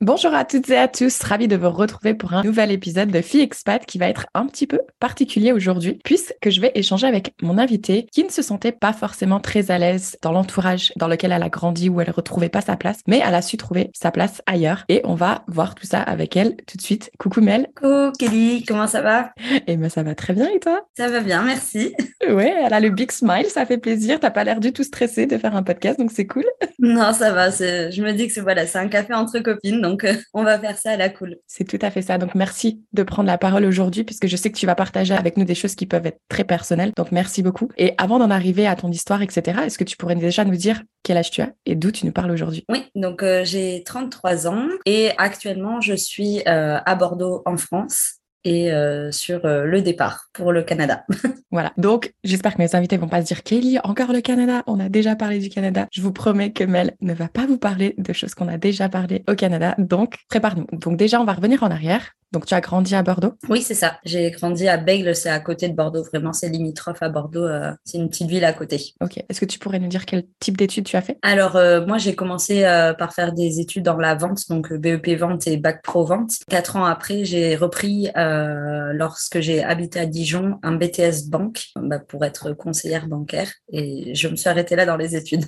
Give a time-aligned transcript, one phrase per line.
[0.00, 3.20] Bonjour à toutes et à tous, ravi de vous retrouver pour un nouvel épisode de
[3.20, 7.34] Fille Expat qui va être un petit peu particulier aujourd'hui puisque je vais échanger avec
[7.42, 11.32] mon invitée qui ne se sentait pas forcément très à l'aise dans l'entourage dans lequel
[11.32, 14.12] elle a grandi où elle retrouvait pas sa place, mais elle a su trouver sa
[14.12, 17.10] place ailleurs et on va voir tout ça avec elle tout de suite.
[17.18, 17.66] Coucou Mel.
[17.74, 19.32] Coucou Kelly, comment ça va?
[19.66, 20.86] Eh ben ça va très bien et toi?
[20.96, 21.92] Ça va bien, merci.
[22.30, 24.20] Ouais, elle a le big smile, ça fait plaisir.
[24.20, 26.44] T'as pas l'air du tout stressée de faire un podcast, donc c'est cool.
[26.78, 27.50] Non, ça va.
[27.50, 30.58] Je me dis que c'est voilà, c'est un café entre copines, donc euh, on va
[30.58, 31.36] faire ça à la cool.
[31.46, 32.18] C'est tout à fait ça.
[32.18, 35.36] Donc merci de prendre la parole aujourd'hui, puisque je sais que tu vas partager avec
[35.36, 36.92] nous des choses qui peuvent être très personnelles.
[36.96, 37.68] Donc merci beaucoup.
[37.76, 40.82] Et avant d'en arriver à ton histoire, etc., est-ce que tu pourrais déjà nous dire
[41.02, 42.64] quel âge tu as et d'où tu nous parles aujourd'hui?
[42.68, 48.17] Oui, donc euh, j'ai 33 ans et actuellement je suis euh, à Bordeaux en France
[48.44, 51.04] et euh, sur euh, le départ pour le Canada.
[51.50, 51.72] voilà.
[51.76, 54.62] Donc, j'espère que mes invités vont pas se dire Kelly, encore le Canada?
[54.66, 55.86] On a déjà parlé du Canada.
[55.92, 58.88] Je vous promets que Mel ne va pas vous parler de choses qu'on a déjà
[58.88, 59.74] parlé au Canada.
[59.78, 60.66] Donc, prépare-nous.
[60.72, 62.12] Donc, déjà, on va revenir en arrière.
[62.32, 63.34] Donc, tu as grandi à Bordeaux?
[63.48, 63.98] Oui, c'est ça.
[64.04, 66.04] J'ai grandi à Bègle, c'est à côté de Bordeaux.
[66.04, 67.44] Vraiment, c'est limitrophe à Bordeaux.
[67.44, 68.92] Euh, c'est une petite ville à côté.
[69.00, 69.16] Ok.
[69.28, 71.18] Est-ce que tu pourrais nous dire quel type d'études tu as fait?
[71.22, 75.18] Alors, euh, moi, j'ai commencé euh, par faire des études dans la vente, donc BEP
[75.18, 76.32] vente et Bac Pro vente.
[76.50, 82.24] Quatre ans après, j'ai repris, lorsque j'ai habité à Dijon, un BTS banque bah, pour
[82.24, 83.50] être conseillère bancaire.
[83.72, 85.44] Et je me suis arrêtée là dans les études.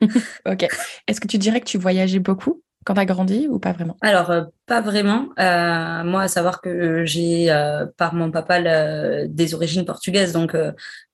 [0.46, 0.66] ok.
[1.06, 2.62] Est-ce que tu dirais que tu voyageais beaucoup?
[2.84, 3.96] Quand tu grandi ou pas vraiment?
[4.00, 5.28] Alors, euh, pas vraiment.
[5.38, 10.32] Euh, moi, à savoir que j'ai, euh, par mon papa, des origines portugaises.
[10.32, 10.56] Donc,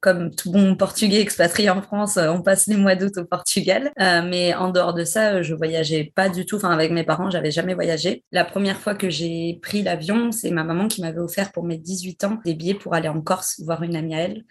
[0.01, 3.91] comme tout bon portugais expatrié en France, on passe les mois d'août au Portugal.
[3.99, 6.57] mais en dehors de ça, je voyageais pas du tout.
[6.57, 8.25] Enfin, avec mes parents, j'avais jamais voyagé.
[8.31, 11.79] La première fois que j'ai pris l'avion, c'est ma maman qui m'avait offert pour mes
[11.79, 14.45] 18 ans des billets pour aller en Corse voir une amie à elle.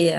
[0.00, 0.12] Et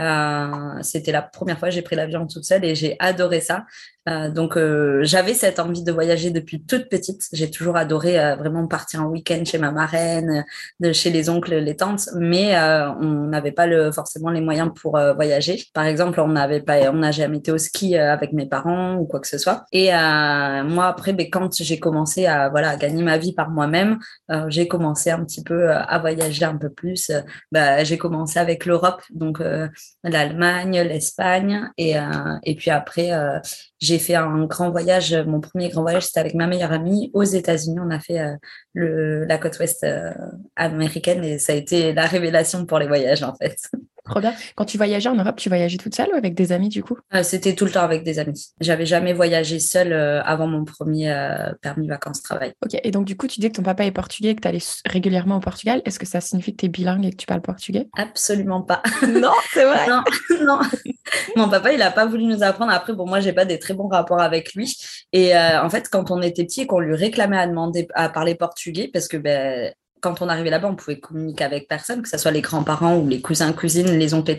[0.82, 3.66] c'était la première fois que j'ai pris l'avion toute seule et j'ai adoré ça.
[4.10, 7.28] Euh, donc euh, j'avais cette envie de voyager depuis toute petite.
[7.34, 10.46] J'ai toujours adoré euh, vraiment partir en week-end chez ma marraine,
[10.80, 12.58] de chez les oncles, les tantes, mais
[13.02, 15.64] on n'avait pas le, forcément les moyens pour voyager.
[15.74, 19.06] Par exemple, on n'avait pas, on n'a jamais été au ski avec mes parents ou
[19.06, 19.66] quoi que ce soit.
[19.72, 24.00] Et moi après, ben, quand j'ai commencé à voilà à gagner ma vie par moi-même,
[24.48, 27.12] j'ai commencé un petit peu à voyager un peu plus.
[27.52, 29.42] Bah, j'ai commencé avec l'Europe, donc
[30.04, 31.96] l'Allemagne, l'Espagne, et
[32.44, 33.12] et puis après
[33.80, 35.14] j'ai fait un grand voyage.
[35.14, 37.80] Mon premier grand voyage, c'était avec ma meilleure amie aux États-Unis.
[37.80, 38.36] On a fait euh,
[38.74, 40.12] le, la côte ouest euh,
[40.56, 43.58] américaine et ça a été la révélation pour les voyages, en fait.
[44.10, 44.34] Trop bien.
[44.56, 46.98] Quand tu voyageais en Europe, tu voyageais toute seule ou avec des amis du coup?
[47.14, 48.48] Euh, C'était tout le temps avec des amis.
[48.60, 51.10] J'avais jamais voyagé seule avant mon premier
[51.62, 52.54] permis vacances-travail.
[52.64, 54.48] Ok, et donc du coup, tu dis que ton papa est portugais et que tu
[54.48, 55.82] allais régulièrement au Portugal.
[55.86, 57.88] Est-ce que ça signifie que tu es bilingue et que tu parles portugais?
[57.98, 58.82] Absolument pas.
[59.08, 59.88] non, c'est vrai.
[59.88, 60.04] non,
[60.46, 60.60] non.
[61.36, 62.72] Mon papa, il n'a pas voulu nous apprendre.
[62.72, 64.76] Après, bon, moi, j'ai pas des très bons rapports avec lui.
[65.14, 68.10] Et euh, en fait, quand on était petit et qu'on lui réclamait à demander à
[68.10, 72.10] parler portugais, parce que ben, quand on arrivait là-bas, on pouvait communiquer avec personne, que
[72.10, 74.30] ce soit les grands-parents ou les cousins, cousines, les oncles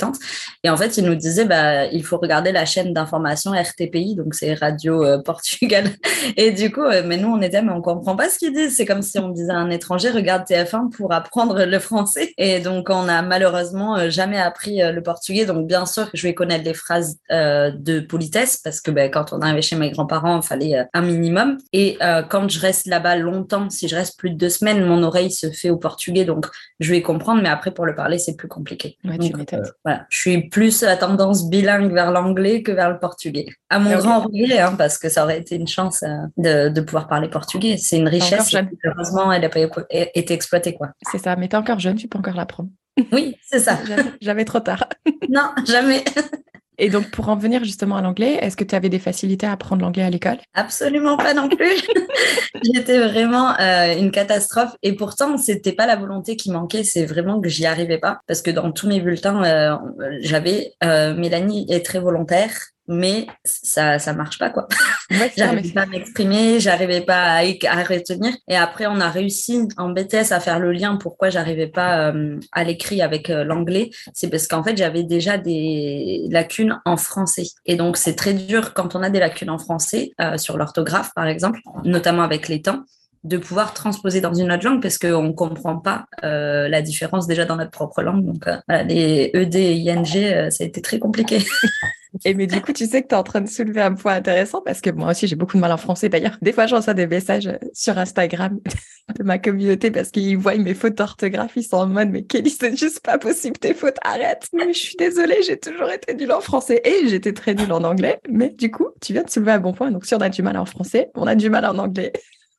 [0.64, 4.34] et en fait, il nous disait, bah, il faut regarder la chaîne d'information RTPI, donc
[4.34, 5.84] c'est Radio euh, Portugal.
[6.36, 8.76] Et du coup, euh, mais nous, on était, mais on comprend pas ce qu'ils disent.
[8.76, 12.32] C'est comme si on disait à un étranger, regarde TF1 pour apprendre le français.
[12.38, 15.46] Et donc, on a malheureusement euh, jamais appris le portugais.
[15.46, 19.40] Donc, bien sûr je vais connaître les phrases de politesse, parce que ben, quand on
[19.40, 21.58] arrivait chez mes grands-parents, il fallait un minimum.
[21.72, 21.98] Et
[22.28, 25.49] quand je reste là-bas longtemps, si je reste plus de deux semaines, mon oreille se
[25.52, 26.46] fait au portugais, donc
[26.80, 28.96] je vais comprendre, mais après pour le parler, c'est plus compliqué.
[29.04, 33.46] Euh, voilà, je suis plus à tendance bilingue vers l'anglais que vers le portugais.
[33.68, 37.08] À mon grand regret, hein, parce que ça aurait été une chance euh, de, pouvoir
[37.08, 37.76] parler portugais.
[37.76, 38.54] C'est une richesse.
[38.84, 39.60] Heureusement, elle n'a pas
[39.90, 40.88] été exploitée, quoi.
[41.10, 42.70] C'est ça, mais tu es encore jeune, tu peux encore l'apprendre.
[43.12, 43.78] Oui, c'est ça.
[44.20, 44.84] J'avais trop tard.
[45.28, 46.04] non, jamais.
[46.80, 49.52] Et donc, pour en venir justement à l'anglais, est-ce que tu avais des facilités à
[49.52, 50.38] apprendre l'anglais à l'école?
[50.54, 51.82] Absolument pas non plus.
[52.74, 54.72] J'étais vraiment euh, une catastrophe.
[54.82, 58.20] Et pourtant, c'était pas la volonté qui manquait, c'est vraiment que j'y arrivais pas.
[58.26, 59.76] Parce que dans tous mes bulletins, euh,
[60.22, 62.56] j'avais euh, Mélanie est très volontaire
[62.90, 64.66] mais ça ça marche pas quoi.
[65.10, 68.34] Ouais, j'arrivais pas à m'exprimer, j'arrivais pas à, à, retenir.
[68.48, 70.96] Et après, on a réussi en BTS à faire le lien.
[70.96, 75.38] Pourquoi j'arrivais pas euh, à l'écrit avec euh, l'anglais, c'est parce qu'en fait j'avais déjà
[75.38, 77.46] des lacunes en français.
[77.64, 81.10] Et donc c'est très dur quand on a des lacunes en français euh, sur l'orthographe
[81.14, 82.84] par exemple, notamment avec les temps
[83.24, 87.26] de pouvoir transposer dans une autre langue parce qu'on ne comprend pas euh, la différence
[87.26, 88.24] déjà dans notre propre langue.
[88.24, 91.38] Donc, euh, les ED et ING, euh, ça a été très compliqué.
[92.24, 94.14] Et mais du coup, tu sais que tu es en train de soulever un point
[94.14, 96.08] intéressant parce que moi aussi, j'ai beaucoup de mal en français.
[96.08, 98.58] D'ailleurs, des fois, je reçois des messages sur Instagram
[99.16, 101.52] de ma communauté parce qu'ils voient mes fautes d'orthographe.
[101.54, 104.48] Ils sont en mode, mais Kelly, c'est juste pas possible, tes fautes, arrête.
[104.52, 108.18] Je suis désolée, j'ai toujours été nulle en français et j'étais très nulle en anglais.
[108.28, 109.92] Mais du coup, tu viens de soulever un bon point.
[109.92, 112.12] Donc, si on a du mal en français, on a du mal en anglais.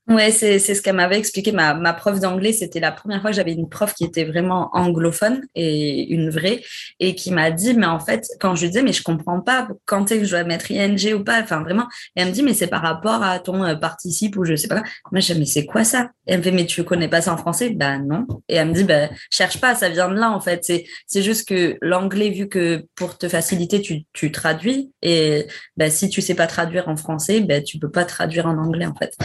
[0.07, 1.51] Ouais, c'est, ce qu'elle m'avait expliqué.
[1.51, 4.69] Ma, ma prof d'anglais, c'était la première fois que j'avais une prof qui était vraiment
[4.73, 6.61] anglophone et une vraie,
[6.99, 9.67] et qui m'a dit, mais en fait, quand je lui disais, mais je comprends pas
[9.85, 12.41] quand est que je dois mettre ing ou pas, enfin vraiment, et elle me dit,
[12.43, 14.83] mais c'est par rapport à ton euh, participe ou je sais pas.
[15.11, 16.09] Moi, je dis, mais c'est quoi ça?
[16.25, 17.69] Elle me fait, mais tu connais pas ça en français?
[17.69, 18.25] Ben non.
[18.49, 20.63] Et elle me dit, ben cherche pas, ça vient de là en fait.
[20.63, 25.45] C'est, juste que l'anglais, vu que pour te faciliter, tu, tu traduis, et
[25.77, 28.87] ben, si tu sais pas traduire en français, ben tu peux pas traduire en anglais
[28.87, 29.15] en fait.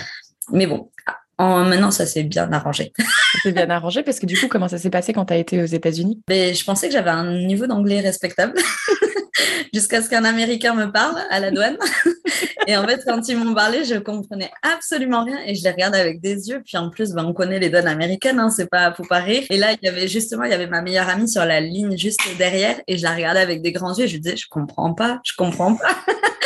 [0.52, 0.90] Mais bon,
[1.38, 2.92] en, maintenant, ça s'est bien arrangé.
[2.98, 5.36] ça s'est bien arrangé parce que du coup, comment ça s'est passé quand tu as
[5.36, 6.22] été aux États-Unis?
[6.26, 8.54] Ben, Je pensais que j'avais un niveau d'anglais respectable
[9.74, 11.76] jusqu'à ce qu'un Américain me parle à la douane.
[12.66, 16.00] et en fait, quand ils m'ont parlé, je comprenais absolument rien et je les regardais
[16.00, 16.62] avec des yeux.
[16.64, 19.42] Puis en plus, ben, on connaît les douanes américaines, hein, c'est pas pour pas rire.
[19.50, 21.98] Et là, il y avait justement, il y avait ma meilleure amie sur la ligne
[21.98, 24.94] juste derrière et je la regardais avec des grands yeux et je disais, je comprends
[24.94, 25.96] pas, je comprends pas.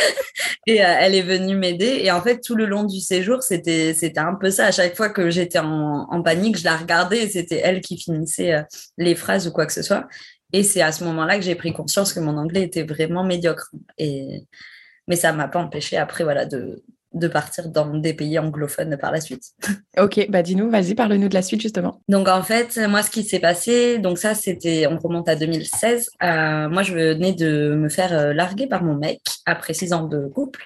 [0.67, 2.01] Et euh, elle est venue m'aider.
[2.03, 4.67] Et en fait, tout le long du séjour, c'était c'était un peu ça.
[4.67, 8.61] À chaque fois que j'étais en, panique, je la regardais c'était elle qui finissait euh,
[8.97, 10.07] les phrases ou quoi que ce soit.
[10.53, 13.71] Et c'est à ce moment-là que j'ai pris conscience que mon anglais était vraiment médiocre.
[13.97, 14.45] Et
[15.07, 19.11] mais ça m'a pas empêché après voilà de de partir dans des pays anglophones par
[19.11, 19.43] la suite.
[19.99, 22.01] Ok, bah dis-nous, vas-y, parle-nous de la suite justement.
[22.07, 26.09] Donc en fait, moi, ce qui s'est passé, donc ça, c'était, on remonte à 2016.
[26.23, 30.07] Euh, moi, je venais de me faire euh, larguer par mon mec après six ans
[30.07, 30.63] de couple.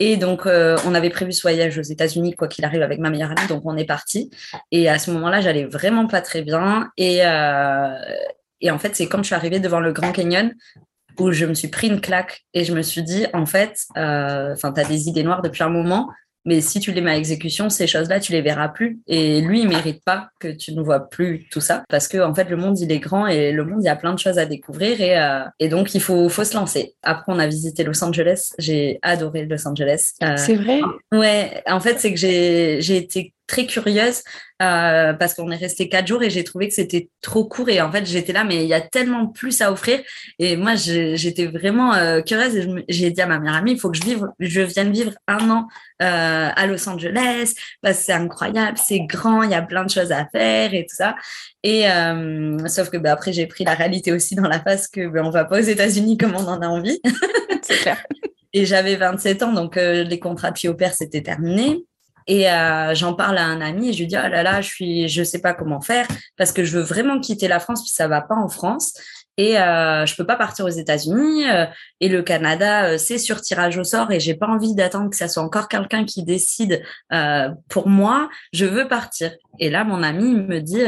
[0.00, 3.10] Et donc, euh, on avait prévu ce voyage aux États-Unis, quoi qu'il arrive, avec ma
[3.10, 3.46] meilleure amie.
[3.48, 4.30] Donc, on est parti.
[4.72, 6.90] Et à ce moment-là, j'allais vraiment pas très bien.
[6.96, 7.94] Et, euh,
[8.62, 10.54] et en fait, c'est quand je suis arrivée devant le Grand Canyon
[11.20, 14.54] où je me suis pris une claque et je me suis dit, en fait, euh,
[14.54, 16.08] enfin, tu as des idées noires depuis un moment,
[16.46, 19.00] mais si tu les mets à exécution, ces choses-là, tu les verras plus.
[19.06, 22.34] Et lui, il mérite pas que tu ne vois plus tout ça, parce que en
[22.34, 24.38] fait, le monde, il est grand et le monde, il y a plein de choses
[24.38, 26.94] à découvrir et, euh, et donc il faut, faut se lancer.
[27.02, 28.52] Après, on a visité Los Angeles.
[28.58, 30.12] J'ai adoré Los Angeles.
[30.22, 30.80] Euh, c'est vrai?
[31.12, 31.62] Ouais.
[31.66, 34.22] En fait, c'est que j'ai j'ai été très curieuse
[34.62, 37.80] euh, parce qu'on est resté quatre jours et j'ai trouvé que c'était trop court et
[37.80, 40.00] en fait j'étais là mais il y a tellement plus à offrir.
[40.38, 43.90] Et moi j'étais vraiment euh, curieuse et j'ai dit à ma meilleure amie il faut
[43.90, 45.66] que je vive je vienne vivre un an
[46.00, 49.90] euh, à Los Angeles parce que c'est incroyable c'est grand il y a plein de
[49.90, 51.16] choses à faire et tout ça.
[51.62, 51.84] Et
[52.68, 55.30] sauf que bah, après j'ai pris la réalité aussi dans la face que bah, on
[55.30, 57.00] va pas aux États-Unis comme on en a envie.
[57.62, 58.02] C'est clair.
[58.52, 61.84] Et j'avais 27 ans donc les contrats de fille au père c'était terminé
[62.30, 64.68] et euh, j'en parle à un ami et je lui dis oh là là, je
[64.68, 66.06] suis, je sais pas comment faire
[66.36, 68.94] parce que je veux vraiment quitter la France puis ça va pas en France
[69.36, 71.66] et euh, je peux pas partir aux États-Unis euh,
[71.98, 75.16] et le Canada euh, c'est sur tirage au sort et j'ai pas envie d'attendre que
[75.16, 78.30] ça soit encore quelqu'un qui décide euh, pour moi.
[78.52, 79.32] Je veux partir.
[79.58, 80.84] Et là mon ami me dit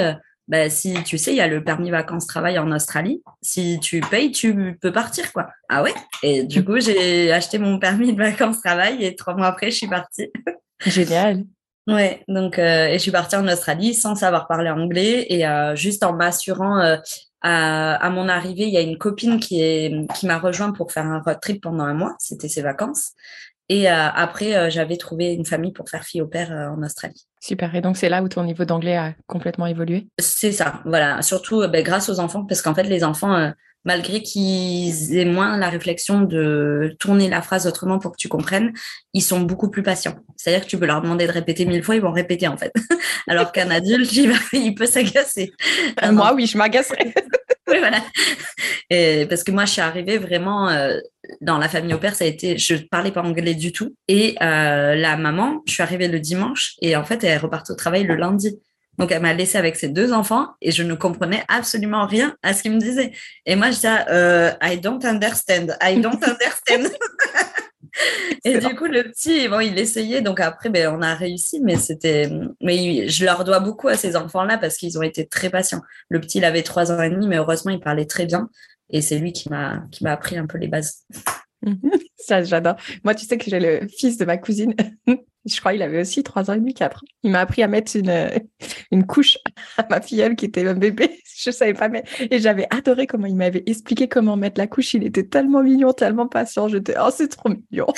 [0.46, 3.20] bah, si tu sais, il y a le permis vacances-travail en Australie.
[3.40, 5.48] Si tu payes, tu peux partir, quoi.
[5.68, 5.94] Ah ouais?
[6.22, 9.88] Et du coup, j'ai acheté mon permis de vacances-travail et trois mois après, je suis
[9.88, 10.30] partie.
[10.86, 11.44] Génial.
[11.88, 15.74] Ouais, donc euh, et je suis partie en Australie sans savoir parler anglais et euh,
[15.74, 16.96] juste en m'assurant euh,
[17.40, 20.92] à, à, mon arrivée, il y a une copine qui est qui m'a rejoint pour
[20.92, 23.14] faire un road trip pendant un mois, c'était ses vacances.
[23.68, 26.82] Et euh, après, euh, j'avais trouvé une famille pour faire fille au père euh, en
[26.82, 27.26] Australie.
[27.40, 27.74] Super.
[27.74, 30.08] Et donc, c'est là où ton niveau d'anglais a complètement évolué?
[30.18, 31.22] C'est ça, voilà.
[31.22, 33.52] Surtout ben, grâce aux enfants, parce qu'en fait, les enfants,
[33.84, 38.72] malgré qu'ils aient moins la réflexion de tourner la phrase autrement pour que tu comprennes,
[39.12, 40.16] ils sont beaucoup plus patients.
[40.36, 42.72] C'est-à-dire que tu peux leur demander de répéter mille fois, ils vont répéter en fait.
[43.28, 44.12] Alors qu'un adulte,
[44.52, 45.52] il, peut s'agacer.
[46.10, 47.14] Moi, oui, je m'agacerais.
[47.68, 48.02] oui, voilà.
[48.90, 50.98] Et parce que moi, je suis arrivée vraiment euh,
[51.40, 53.94] dans la famille au père, ça a été, je parlais pas anglais du tout.
[54.08, 57.74] Et euh, la maman, je suis arrivée le dimanche et en fait, elle repart au
[57.74, 58.58] travail le lundi.
[58.98, 62.52] Donc, elle m'a laissé avec ses deux enfants et je ne comprenais absolument rien à
[62.52, 63.12] ce qu'il me disait.
[63.46, 66.94] Et moi, je disais, euh, I don't understand, I don't understand.
[68.44, 70.20] et du coup, le petit, bon, il essayait.
[70.20, 72.30] Donc après, ben, on a réussi, mais c'était,
[72.60, 75.80] mais je leur dois beaucoup à ces enfants-là parce qu'ils ont été très patients.
[76.08, 78.50] Le petit, il avait trois ans et demi, mais heureusement, il parlait très bien.
[78.90, 81.06] Et c'est lui qui m'a, qui m'a appris un peu les bases.
[82.16, 82.76] Ça, j'adore.
[83.04, 84.74] Moi, tu sais que j'ai le fils de ma cousine.
[85.44, 87.04] Je crois qu'il avait aussi trois ans et demi, quatre.
[87.24, 88.28] Il m'a appris à mettre une, euh,
[88.92, 89.38] une couche
[89.76, 91.20] à ma filleule qui était un bébé.
[91.36, 92.08] Je savais pas mettre.
[92.30, 94.94] Et j'avais adoré comment il m'avait expliqué comment mettre la couche.
[94.94, 96.68] Il était tellement mignon, tellement patient.
[96.68, 97.88] J'étais, oh, c'est trop mignon.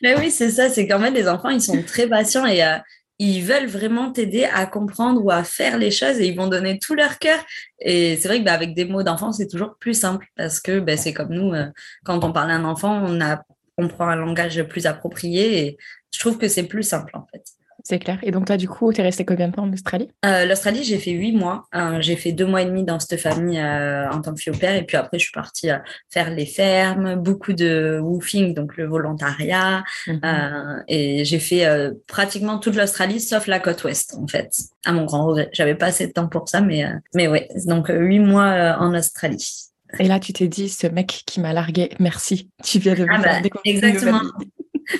[0.00, 0.70] Mais oui, c'est ça.
[0.70, 2.78] C'est quand même les enfants, ils sont très patients et euh,
[3.20, 6.78] ils veulent vraiment t'aider à comprendre ou à faire les choses et ils vont donner
[6.78, 7.38] tout leur cœur.
[7.78, 10.80] Et c'est vrai que bah, avec des mots d'enfant, c'est toujours plus simple parce que
[10.80, 11.66] bah, c'est comme nous, euh,
[12.02, 13.42] quand on parle à un enfant, on a
[13.76, 15.78] on prend un langage plus approprié et
[16.12, 17.44] je trouve que c'est plus simple en fait.
[17.84, 18.18] C'est clair.
[18.22, 20.08] Et donc, toi, du coup, tu es resté combien de temps en Australie?
[20.24, 21.64] Euh, L'Australie, j'ai fait huit mois.
[21.74, 24.52] Euh, j'ai fait deux mois et demi dans cette famille euh, en tant que fille
[24.52, 24.74] au père.
[24.74, 25.68] Et puis après, je suis partie
[26.10, 29.84] faire les fermes, beaucoup de woofing, donc le volontariat.
[30.06, 30.84] Mhm.
[30.88, 31.66] et j'ai fait
[32.06, 34.50] pratiquement toute l'Australie, sauf la côte ouest, en fait.
[34.84, 35.48] À mon grand regret.
[35.52, 36.84] J'avais pas assez de temps pour ça, mais,
[37.14, 37.48] mais ouais.
[37.66, 39.70] Donc, huit mois en Australie.
[39.98, 42.50] Et là, tu t'es dit, ce mec qui m'a largué, merci.
[42.62, 44.20] Tu viens de me ah faire bah, Exactement.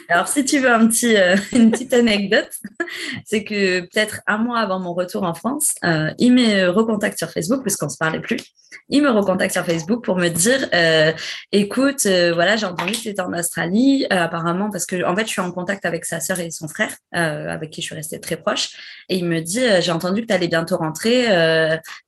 [0.08, 2.50] Alors, si tu veux un petit, euh, une petite anecdote,
[3.24, 7.30] c'est que peut-être un mois avant mon retour en France, euh, il me recontacte sur
[7.30, 8.40] Facebook, puisqu'on ne se parlait plus.
[8.88, 11.12] Il me recontacte sur Facebook pour me dire, euh,
[11.52, 15.30] écoute, voilà, j'ai entendu que tu étais en Australie, apparemment, parce que en fait, je
[15.30, 18.36] suis en contact avec sa sœur et son frère, avec qui je suis restée très
[18.36, 18.70] proche.
[19.08, 21.24] Et il me dit, j'ai entendu que tu allais bientôt rentrer.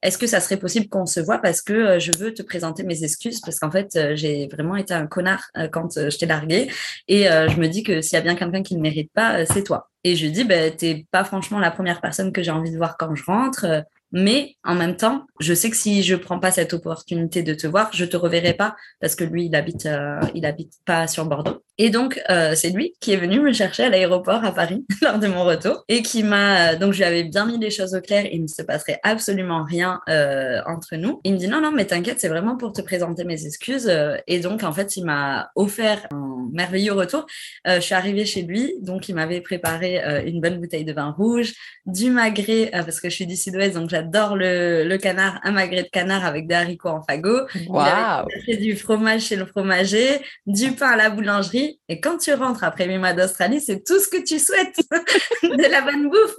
[0.03, 1.39] Est-ce que ça serait possible qu'on se voit?
[1.39, 5.07] Parce que je veux te présenter mes excuses, parce qu'en fait, j'ai vraiment été un
[5.07, 6.71] connard quand je t'ai largué.
[7.09, 9.65] Et je me dis que s'il y a bien quelqu'un qui ne mérite pas, c'est
[9.65, 9.92] toi.
[10.05, 12.97] Et je dis, ben, t'es pas franchement la première personne que j'ai envie de voir
[12.97, 13.85] quand je rentre.
[14.13, 17.67] Mais en même temps, je sais que si je prends pas cette opportunité de te
[17.67, 21.25] voir, je te reverrai pas parce que lui, il habite, euh, il habite pas sur
[21.25, 21.63] Bordeaux.
[21.79, 25.19] Et donc, euh, c'est lui qui est venu me chercher à l'aéroport à Paris lors
[25.19, 28.01] de mon retour et qui m'a, donc je lui avais bien mis les choses au
[28.01, 28.27] clair.
[28.31, 31.21] Il ne se passerait absolument rien euh, entre nous.
[31.25, 33.91] Il me dit non, non, mais t'inquiète, c'est vraiment pour te présenter mes excuses.
[34.27, 37.25] Et donc, en fait, il m'a offert un merveilleux retour.
[37.65, 41.55] je suis arrivée chez lui, donc il m'avait préparé une bonne bouteille de vin rouge,
[41.87, 45.89] du magret parce que je suis du Sud-Ouest, donc j'adore le, canard, un magret de
[45.89, 47.47] canard avec des haricots en fagot.
[47.69, 48.27] Wow.
[48.47, 51.81] Il du fromage chez le fromager, du pain à la boulangerie.
[51.89, 54.77] Et quand tu rentres après mes mois d'Australie, c'est tout ce que tu souhaites.
[55.43, 56.37] de la bonne bouffe.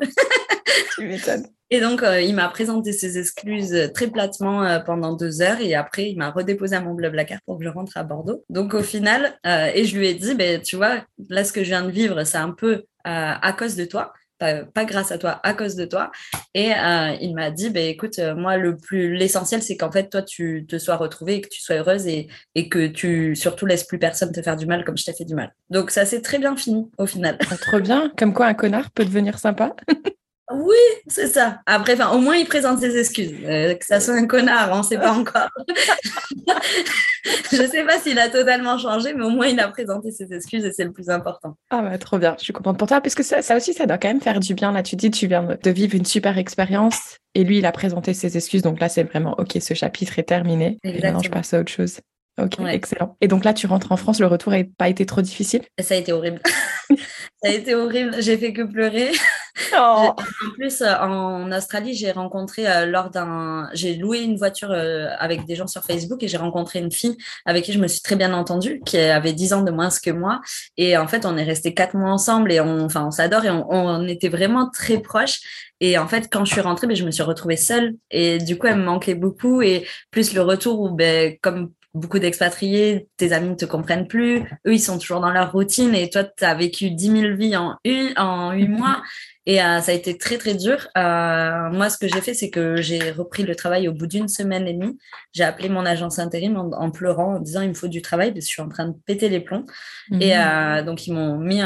[0.96, 1.48] tu m'étonnes.
[1.70, 5.74] Et donc, euh, il m'a présenté ses excuses très platement euh, pendant deux heures et
[5.74, 8.44] après, il m'a redéposé à mon bleu Blacard pour que je rentre à Bordeaux.
[8.50, 11.64] Donc, au final, euh, et je lui ai dit, ben, tu vois, là, ce que
[11.64, 14.14] je viens de vivre, c'est un peu à cause de toi
[14.74, 16.12] pas, grâce à toi, à cause de toi.
[16.54, 20.10] Et euh, il m'a dit, bah, écoute, euh, moi, le plus l'essentiel, c'est qu'en fait,
[20.10, 23.66] toi, tu te sois retrouvée et que tu sois heureuse et, et que tu surtout
[23.66, 25.54] laisses plus personne te faire du mal comme je t'ai fait du mal.
[25.70, 27.38] Donc ça s'est très bien fini au final.
[27.62, 29.76] Trop bien, comme quoi un connard peut devenir sympa.
[30.52, 30.76] Oui,
[31.08, 31.62] c'est ça.
[31.66, 33.34] Après, au moins, il présente ses excuses.
[33.46, 35.50] Euh, que ça soit un connard, on ne sait pas encore.
[37.52, 40.34] je ne sais pas s'il a totalement changé, mais au moins, il a présenté ses
[40.34, 41.56] excuses et c'est le plus important.
[41.70, 42.36] Ah bah, trop bien.
[42.38, 44.54] Je suis contente pour toi, parce que ça, aussi, ça doit quand même faire du
[44.54, 44.74] bien.
[44.74, 48.14] Là, tu dis, tu viens de vivre une super expérience et lui, il a présenté
[48.14, 48.64] ses excuses.
[48.64, 50.78] Donc là, c'est vraiment, OK, ce chapitre est terminé.
[50.84, 52.00] Et maintenant, je passe à autre chose.
[52.42, 53.16] Ok, excellent.
[53.22, 55.62] Et donc là, tu rentres en France, le retour n'a pas été trop difficile?
[55.80, 56.42] Ça a été horrible.
[56.90, 58.16] ça a été horrible.
[58.20, 59.12] J'ai fait que pleurer.
[59.76, 60.14] Oh.
[60.16, 63.70] En plus, euh, en Australie, j'ai rencontré euh, lors d'un.
[63.74, 67.18] J'ai loué une voiture euh, avec des gens sur Facebook et j'ai rencontré une fille
[67.46, 70.12] avec qui je me suis très bien entendue, qui avait 10 ans de moins que
[70.12, 70.42] moi.
[70.78, 73.52] Et en fait, on est resté quatre mois ensemble et on, enfin, on s'adore et
[73.52, 75.42] on, était vraiment très proches.
[75.80, 77.96] Et en fait, quand je suis rentrée, ben, je me suis retrouvée seule.
[78.12, 79.62] Et du coup, elle me manquait beaucoup.
[79.62, 84.40] Et plus le retour où, ben, comme beaucoup d'expatriés, tes amis ne te comprennent plus,
[84.66, 87.56] eux, ils sont toujours dans leur routine et toi, tu as vécu 10 000 vies
[87.56, 89.02] en, une, en 8 mois.
[89.46, 90.88] Et euh, ça a été très, très dur.
[90.98, 94.30] Euh, moi, ce que j'ai fait, c'est que j'ai repris le travail au bout d'une
[94.30, 94.98] semaine et demie.
[95.34, 98.46] J'ai appelé mon agence intérim en, pleurant, en disant il me faut du travail parce
[98.46, 99.66] que je suis en train de péter les plombs.
[100.22, 100.42] Et mhm.
[100.42, 101.62] euh, donc, ils m'ont mis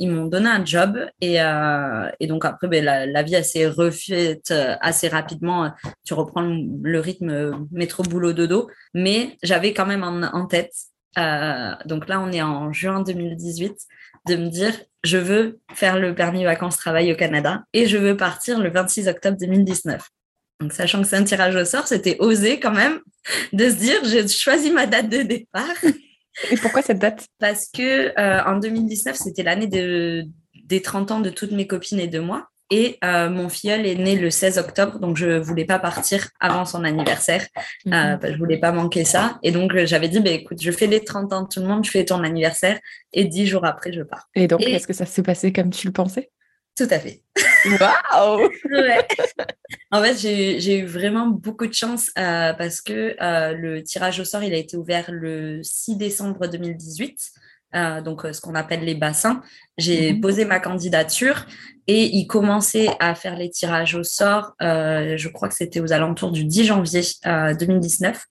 [0.00, 0.98] ils m'ont donné un job.
[1.20, 5.70] Et, et donc, après, ben, la, la, vie, s'est refaite assez rapidement.
[6.04, 8.68] Tu reprends le, rythme métro, boulot, dodo.
[8.94, 10.72] Mais j'avais quand même en, en tête
[11.86, 13.76] donc là, on est en juin 2018,
[14.28, 14.72] de me dire,
[15.04, 19.36] je veux faire le permis vacances-travail au Canada et je veux partir le 26 octobre
[19.38, 20.02] 2019.
[20.60, 23.00] Donc, sachant que c'est un tirage au sort, c'était osé quand même
[23.52, 25.68] de se dire, j'ai choisi ma date de départ.
[26.50, 27.26] Et pourquoi cette date?
[27.38, 30.24] Parce que euh, en 2019, c'était l'année de,
[30.64, 32.48] des 30 ans de toutes mes copines et de moi.
[32.70, 36.66] Et euh, mon filleul est né le 16 octobre, donc je voulais pas partir avant
[36.66, 37.46] son anniversaire.
[37.86, 38.32] Je euh, mhm.
[38.32, 39.38] je voulais pas manquer ça.
[39.42, 41.84] Et donc, j'avais dit, bah, écoute, je fais les 30 ans de tout le monde,
[41.84, 42.78] je fais ton anniversaire.
[43.12, 44.28] Et dix jours après, je pars.
[44.34, 46.30] Et donc, est-ce que ça s'est passé comme tu le pensais?
[46.78, 47.22] Tout à fait.
[47.66, 48.50] Waouh
[49.90, 54.24] En fait, j'ai eu vraiment beaucoup de chance euh, parce que euh, le tirage au
[54.24, 57.18] sort, il a été ouvert le 6 décembre 2018.
[57.74, 59.42] Euh, donc ce qu'on appelle les bassins.
[59.76, 60.20] J'ai mhm.
[60.20, 61.46] posé ma candidature
[61.88, 66.30] et il commençait à faire les tirages au sort, je crois que c'était aux alentours
[66.30, 68.24] du 10 janvier 2019.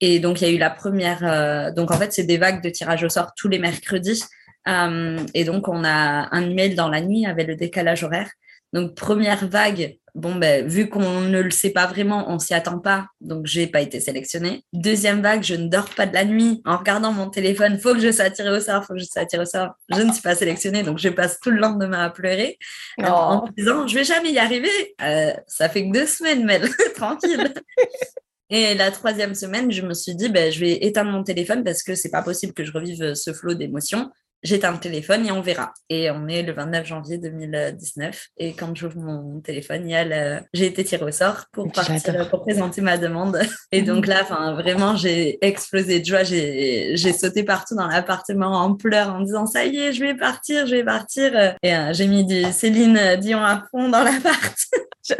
[0.00, 1.74] Et donc, il y a eu la première.
[1.74, 4.24] donc, en fait, c'est des vagues de tirage au sort tous les mercredis.
[4.68, 8.30] Euh, et donc, on a un email dans la nuit avec le décalage horaire.
[8.72, 12.78] Donc, première vague, bon, ben, vu qu'on ne le sait pas vraiment, on s'y attend
[12.78, 14.64] pas, donc j'ai pas été sélectionnée.
[14.72, 18.00] Deuxième vague, je ne dors pas de la nuit en regardant mon téléphone, faut que
[18.00, 19.74] je sois tirée au sort, faut que je sois au sort.
[19.94, 22.58] Je ne suis pas sélectionnée, donc je passe tout le lendemain à pleurer
[22.98, 24.94] en me disant, je vais jamais y arriver.
[25.02, 27.52] Euh, ça fait que deux semaines, Mel, tranquille.
[28.48, 31.82] Et la troisième semaine, je me suis dit, ben, je vais éteindre mon téléphone parce
[31.82, 34.10] que c'est pas possible que je revive ce flot d'émotions
[34.42, 35.72] j'éteins le téléphone et on verra.
[35.88, 38.28] Et on est le 29 janvier 2019.
[38.38, 42.28] Et quand j'ouvre mon téléphone, il y a j'ai été tirée au sort pour partir,
[42.30, 43.40] pour présenter ma demande.
[43.72, 46.22] Et donc là, enfin, vraiment, j'ai explosé de joie.
[46.22, 50.14] J'ai, j'ai sauté partout dans l'appartement en pleurs en disant, ça y est, je vais
[50.14, 51.56] partir, je vais partir.
[51.62, 54.56] Et euh, j'ai mis du Céline Dion à fond dans l'appart.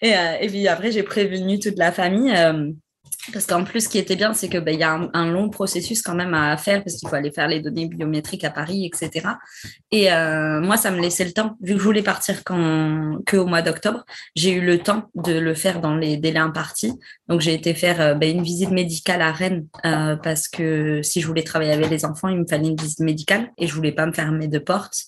[0.00, 2.34] et, euh, et puis après, j'ai prévenu toute la famille.
[2.36, 2.70] Euh,
[3.32, 6.02] parce qu'en plus, ce qui était bien, c'est qu'il ben, y a un, long processus
[6.02, 9.28] quand même à faire parce qu'il faut aller faire les données biométriques à Paris, etc.
[9.90, 11.56] Et euh, moi, ça me laissait le temps.
[11.60, 14.04] Vu que je voulais partir quand, que au mois d'octobre,
[14.36, 16.92] j'ai eu le temps de le faire dans les délais impartis.
[17.28, 21.20] Donc, j'ai été faire euh, ben, une visite médicale à Rennes euh, parce que si
[21.20, 23.92] je voulais travailler avec les enfants, il me fallait une visite médicale et je voulais
[23.92, 25.06] pas me fermer de porte.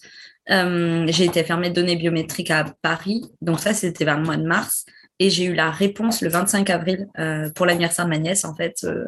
[0.49, 3.23] j'ai été fermée de données biométriques à Paris.
[3.43, 4.87] Donc, ça, c'était vers le mois de mars.
[5.19, 8.45] Et j'ai eu la réponse le 25 avril euh, pour l'anniversaire de ma nièce.
[8.45, 9.07] En fait, euh,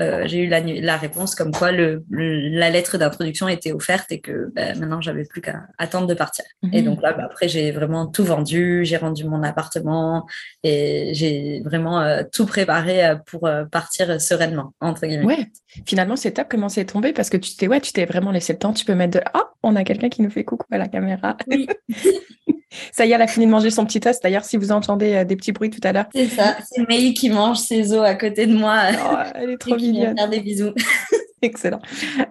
[0.00, 4.18] euh, j'ai eu la, la, réponse comme quoi le, la lettre d'introduction était offerte et
[4.18, 6.44] que ben, maintenant j'avais plus qu'à attendre de partir.
[6.72, 6.86] Et mhm.
[6.86, 10.26] donc là, bah, après j'ai vraiment tout vendu, j'ai rendu mon appartement
[10.64, 15.24] et j'ai vraiment tout préparé pour partir sereinement entre guillemets.
[15.24, 15.46] Ouais,
[15.86, 17.12] finalement c'est top comment c'est tombé?
[17.12, 18.72] Parce que tu t'es ouais, tu t'es vraiment laissé le temps.
[18.72, 21.36] Tu peux mettre de ah, on a quelqu'un qui nous fait coucou à la caméra.
[21.46, 21.68] Oui.
[22.92, 24.22] Ça y est, elle a fini de manger son petit toast.
[24.22, 26.06] D'ailleurs, si vous entendez euh, des petits bruits tout à l'heure.
[26.14, 28.78] C'est ça, c'est May qui mange ses os à côté de moi.
[28.92, 30.16] Oh, elle est trop mignonne.
[30.16, 30.74] Faire des bisous.
[31.42, 31.80] Excellent.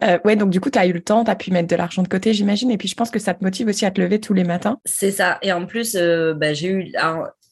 [0.03, 1.75] Euh, ouais, donc du coup, tu as eu le temps, tu as pu mettre de
[1.75, 2.71] l'argent de côté, j'imagine.
[2.71, 4.79] Et puis, je pense que ça te motive aussi à te lever tous les matins.
[4.85, 5.37] C'est ça.
[5.43, 6.91] Et en plus, euh, bah, j'ai eu.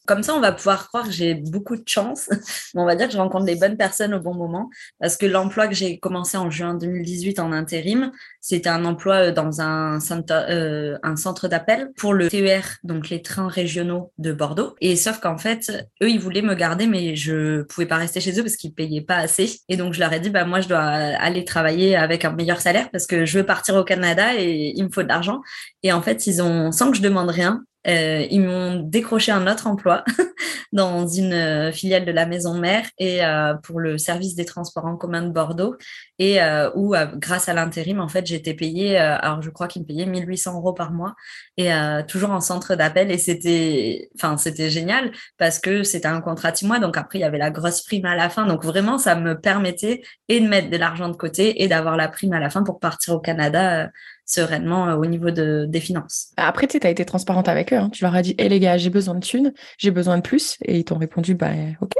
[0.06, 2.28] Comme ça, on va pouvoir croire que j'ai beaucoup de chance.
[2.74, 4.68] on va dire que je rencontre les bonnes personnes au bon moment.
[5.00, 8.10] Parce que l'emploi que j'ai commencé en juin 2018 en intérim,
[8.40, 13.10] c'était un emploi euh, dans un centre, euh, un centre d'appel pour le TER, donc
[13.10, 14.74] les trains régionaux de Bordeaux.
[14.80, 15.70] Et sauf qu'en fait,
[16.02, 19.02] eux, ils voulaient me garder, mais je pouvais pas rester chez eux parce qu'ils payaient
[19.02, 19.60] pas assez.
[19.68, 22.60] Et donc, je leur ai dit, bah, moi, je dois aller travailler avec un meilleur
[22.60, 25.40] salaire parce que je veux partir au Canada et il me faut de l'argent.
[25.82, 29.50] Et en fait, ils ont, sans que je demande rien, euh, ils m'ont décroché un
[29.50, 30.04] autre emploi
[30.72, 34.86] dans une euh, filiale de la maison mère et euh, pour le service des transports
[34.86, 35.76] en commun de Bordeaux.
[36.18, 39.86] Et euh, où grâce à l'intérim en fait j'étais payée alors je crois qu'ils me
[39.86, 41.14] payaient 1800 euros par mois.
[41.56, 41.70] Et
[42.08, 43.10] toujours en centre d'appel.
[43.10, 46.78] Et c'était enfin c'était génial parce que c'était un contrat de six mois.
[46.78, 48.46] Donc après il y avait la grosse prime à la fin.
[48.46, 52.08] Donc vraiment ça me permettait et de mettre de l'argent de côté et d'avoir la
[52.08, 53.90] prime à la fin pour partir au Canada
[54.32, 56.32] sereinement euh, au niveau de, des finances.
[56.36, 57.76] Après, tu as été transparente avec eux.
[57.76, 57.90] Hein.
[57.90, 60.56] Tu leur as dit, hé les gars, j'ai besoin de thunes, j'ai besoin de plus.
[60.64, 61.92] Et ils t'ont répondu, bah ok.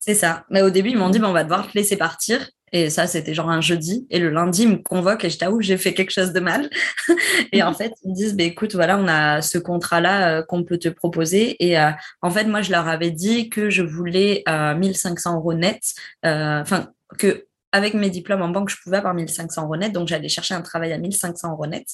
[0.00, 0.44] C'est ça.
[0.50, 2.48] Mais au début, ils m'ont dit, bah, on va devoir te laisser partir.
[2.72, 4.06] Et ça, c'était genre un jeudi.
[4.10, 6.70] Et le lundi, ils me convoquent et je t'avoue, j'ai fait quelque chose de mal.
[7.52, 10.62] et en fait, ils me disent, bah, écoute, voilà, on a ce contrat-là euh, qu'on
[10.64, 11.56] peut te proposer.
[11.64, 11.90] Et euh,
[12.22, 15.80] en fait, moi, je leur avais dit que je voulais 1500 euros net.
[16.22, 20.28] Enfin, que avec mes diplômes en banque, je pouvais avoir 1500 euros net, donc j'allais
[20.28, 21.86] chercher un travail à 1500 euros net.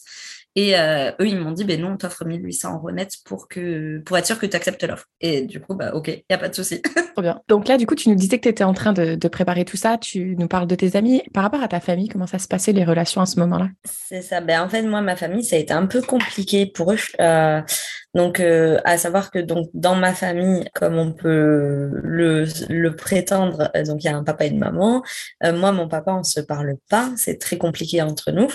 [0.57, 3.99] Et euh, eux, ils m'ont dit, ben non, on t'offre 1800 euros net pour, que,
[3.99, 5.05] pour être sûr que tu acceptes l'offre.
[5.21, 6.81] Et du coup, bah, ok, il n'y a pas de souci.
[7.15, 7.43] Trop bien.
[7.47, 9.77] Donc là, du coup, tu nous disais que tu étais en train de, préparer tout
[9.77, 9.99] ça.
[9.99, 11.23] Tu nous parles de tes amis.
[11.35, 13.69] Par rapport à ta famille, comment ça se passait les relations à ce moment-là?
[13.85, 14.41] C'est ça.
[14.41, 16.99] Ben, en fait, moi, ma famille, ça a été un peu compliqué pour eux.
[17.21, 17.61] Euh,
[18.15, 23.71] donc, euh, à savoir que donc dans ma famille, comme on peut le, le prétendre,
[23.87, 25.03] donc il y a un papa et une maman.
[25.43, 27.11] moi, mon papa, on se parle pas.
[27.17, 28.49] C'est très compliqué entre nous.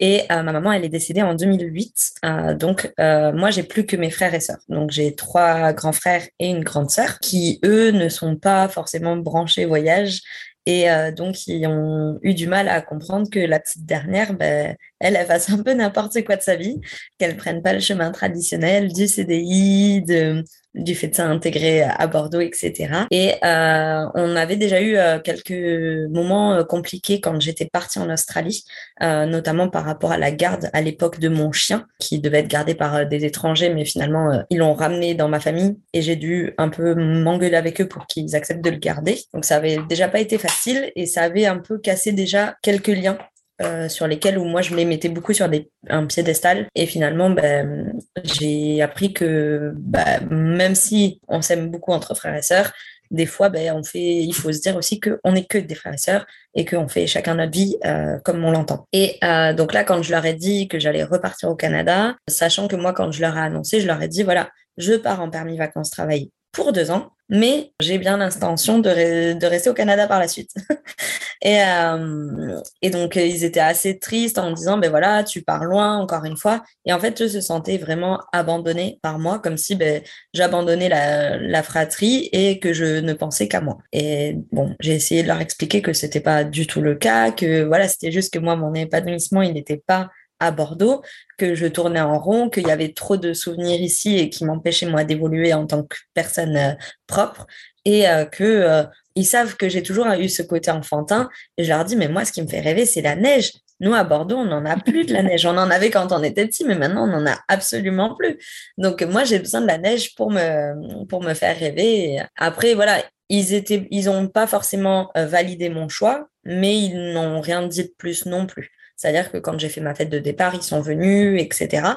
[0.00, 2.12] Et ma maman, elle est décédée en 2008.
[2.24, 4.60] Euh, donc, euh, moi, j'ai plus que mes frères et sœurs.
[4.68, 9.16] Donc, j'ai trois grands frères et une grande sœur qui, eux, ne sont pas forcément
[9.16, 10.20] branchés voyage
[10.66, 15.14] Et donc, ils ont eu du mal à comprendre que la petite dernière, ben, elle,
[15.14, 16.80] elle fasse un peu n'importe quoi de sa vie,
[17.18, 20.42] qu'elle prenne pas le chemin traditionnel du CDI, de,
[20.76, 23.06] du fait de s'intégrer à Bordeaux, etc.
[23.10, 28.10] Et euh, on avait déjà eu euh, quelques moments euh, compliqués quand j'étais partie en
[28.10, 28.64] Australie,
[29.00, 32.74] notamment par rapport à la garde à l'époque de mon chien, qui devait être gardé
[32.74, 36.68] par des étrangers, mais finalement ils l'ont ramené dans ma famille et j'ai dû un
[36.68, 39.18] peu m'engueuler avec eux pour qu'ils acceptent de le garder.
[39.32, 42.88] Donc ça avait déjà pas été facile et ça avait un peu cassé déjà quelques
[42.88, 43.18] liens
[43.62, 46.68] euh, sur lesquels où moi je me mettais beaucoup sur des, un piédestal.
[46.74, 52.42] Et finalement ben, j'ai appris que ben, même si on s'aime beaucoup entre frères et
[52.42, 52.72] sœurs
[53.10, 55.94] des fois ben, on fait il faut se dire aussi qu'on n'est que des frères
[55.94, 58.86] et sœurs et qu'on fait chacun notre vie euh, comme on l'entend.
[58.92, 62.68] Et euh, donc là quand je leur ai dit que j'allais repartir au Canada sachant
[62.68, 65.30] que moi quand je leur ai annoncé je leur ai dit voilà je pars en
[65.30, 70.06] permis vacances travailler pour deux ans mais j'ai bien l'intention de, de, rester au Canada
[70.06, 70.54] par la suite.
[71.42, 75.64] et, euh, et, donc, ils étaient assez tristes en me disant, ben voilà, tu pars
[75.64, 76.62] loin encore une fois.
[76.84, 80.02] Et en fait, je se sentais vraiment abandonnée par moi, comme si ben,
[80.34, 83.78] j'abandonnais la, la, fratrie et que je ne pensais qu'à moi.
[83.92, 87.64] Et bon, j'ai essayé de leur expliquer que c'était pas du tout le cas, que
[87.64, 91.02] voilà, c'était juste que moi, mon épanouissement, il n'était pas à Bordeaux,
[91.38, 94.86] que je tournais en rond, qu'il y avait trop de souvenirs ici et qui m'empêchaient
[94.86, 96.72] moi d'évoluer en tant que personne euh,
[97.06, 97.46] propre
[97.84, 101.70] et euh, que euh, ils savent que j'ai toujours eu ce côté enfantin et je
[101.70, 103.52] leur dis mais moi ce qui me fait rêver c'est la neige.
[103.80, 105.46] Nous à Bordeaux on n'en a plus de la neige.
[105.46, 108.38] On en avait quand on était petit mais maintenant on n'en a absolument plus.
[108.78, 112.22] Donc moi j'ai besoin de la neige pour me pour me faire rêver.
[112.36, 117.66] Après voilà ils étaient ils ont pas forcément validé mon choix mais ils n'ont rien
[117.66, 118.75] dit de plus non plus.
[118.96, 121.88] C'est-à-dire que quand j'ai fait ma fête de départ, ils sont venus, etc.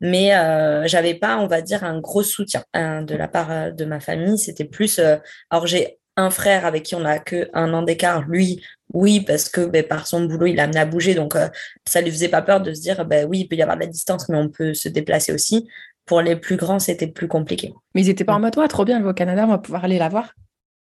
[0.00, 3.70] Mais euh, j'avais pas, on va dire, un gros soutien hein, de la part euh,
[3.70, 4.38] de ma famille.
[4.38, 4.98] C'était plus.
[4.98, 5.16] Euh,
[5.50, 8.22] alors j'ai un frère avec qui on a que un an d'écart.
[8.28, 8.62] Lui,
[8.92, 11.48] oui, parce que ben, par son boulot, il a amené à bouger, donc euh,
[11.86, 13.82] ça lui faisait pas peur de se dire, ben oui, il peut y avoir de
[13.82, 15.68] la distance, mais on peut se déplacer aussi.
[16.04, 17.72] Pour les plus grands, c'était plus compliqué.
[17.94, 19.98] Mais ils étaient pas en mode, toi, trop bien, au Canada, on va pouvoir aller
[19.98, 20.34] la voir.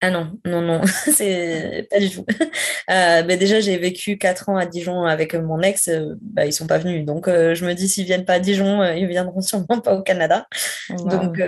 [0.05, 0.81] Ah non, non, non,
[1.13, 2.27] c'est pas du tout.
[2.91, 6.53] Euh, ben déjà, j'ai vécu quatre ans à Dijon avec mon ex, euh, bah, ils
[6.53, 7.07] sont pas venus.
[7.07, 10.03] Donc, euh, je me dis, s'ils viennent pas à Dijon, ils viendront sûrement pas au
[10.03, 10.47] Canada.
[10.91, 11.41] Donc,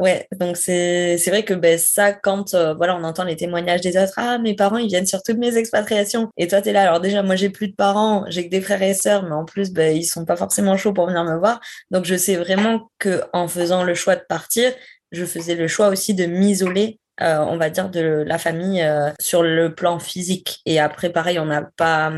[0.00, 4.14] ouais, donc c'est vrai que ben, ça, quand voilà, on entend les témoignages des autres,
[4.16, 6.28] ah, mes parents, ils viennent sur toutes mes expatriations.
[6.36, 6.82] Et toi, tu es là.
[6.82, 9.44] Alors, déjà, moi, j'ai plus de parents, j'ai que des frères et sœurs, mais en
[9.44, 11.60] plus, ben, ils sont pas forcément chauds pour venir me voir.
[11.92, 14.72] Donc, je sais vraiment que en faisant le choix de partir,
[15.12, 19.10] je faisais le choix aussi de m'isoler euh, on va dire, de la famille euh,
[19.20, 20.60] sur le plan physique.
[20.66, 22.12] Et après, pareil, on n'a pas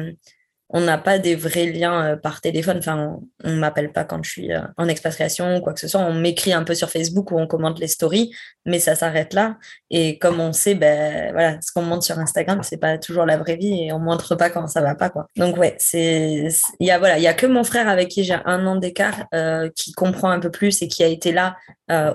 [0.73, 2.79] on n'a pas des vrais liens euh, par téléphone.
[2.79, 5.89] Enfin, on, ne m'appelle pas quand je suis euh, en expatriation ou quoi que ce
[5.89, 6.01] soit.
[6.01, 9.59] On m'écrit un peu sur Facebook ou on commente les stories, mais ça s'arrête là.
[9.91, 13.37] Et comme on sait, ben voilà, ce qu'on montre sur Instagram, c'est pas toujours la
[13.37, 15.27] vraie vie et on montre pas quand ça va pas quoi.
[15.37, 16.49] Donc ouais, c'est
[16.81, 18.77] il y a voilà, il y a que mon frère avec qui j'ai un an
[18.77, 21.57] d'écart euh, qui comprend un peu plus et qui a été là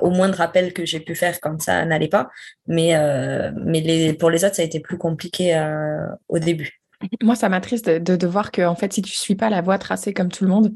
[0.01, 2.29] au moindre rappel que j'ai pu faire quand ça n'allait pas.
[2.65, 2.95] Mais
[3.63, 5.55] mais les, pour les autres, ça a été plus compliqué
[6.29, 6.81] au début.
[7.21, 9.77] Moi, ça m'attriste de, de, voir que, en fait, si tu suis pas la voie
[9.77, 10.73] tracée comme tout le monde,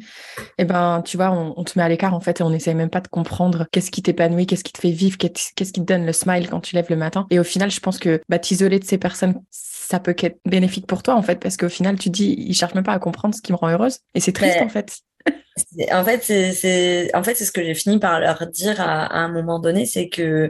[0.58, 2.90] eh ben, tu vois, on, te met à l'écart, en fait, et on n'essaye même
[2.90, 6.06] pas de comprendre qu'est-ce qui t'épanouit, qu'est-ce qui te fait vivre, qu'est-ce qui te donne
[6.06, 7.26] le smile quand tu lèves le matin.
[7.32, 10.86] Et au final, je pense que bah, t'isoler de ces personnes, ça peut être bénéfique
[10.86, 13.34] pour toi, en fait, parce qu'au final, tu dis, ils cherchent même pas à comprendre
[13.34, 14.00] ce qui me rend heureuse.
[14.14, 15.00] Et c'est triste, en fait.
[15.92, 19.28] En fait, c'est en fait, ce que j'ai fini par leur dire à, à un
[19.28, 20.50] moment donné, c'est que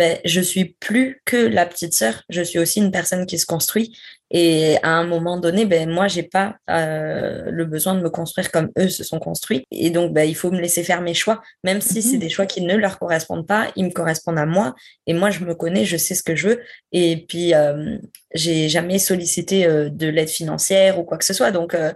[0.00, 3.44] ben, je suis plus que la petite sœur, je suis aussi une personne qui se
[3.44, 3.94] construit.
[4.30, 8.50] Et à un moment donné, ben, moi, j'ai pas euh, le besoin de me construire
[8.50, 9.62] comme eux se sont construits.
[9.70, 12.20] Et donc, ben, il faut me laisser faire mes choix, même si c'est mhm.
[12.20, 14.74] des choix qui ne leur correspondent pas, ils me correspondent à moi.
[15.06, 16.60] Et moi, je me connais, je sais ce que je veux.
[16.92, 17.98] Et puis, euh,
[18.32, 21.50] j'ai jamais sollicité euh, de l'aide financière ou quoi que ce soit.
[21.50, 21.92] Donc, euh,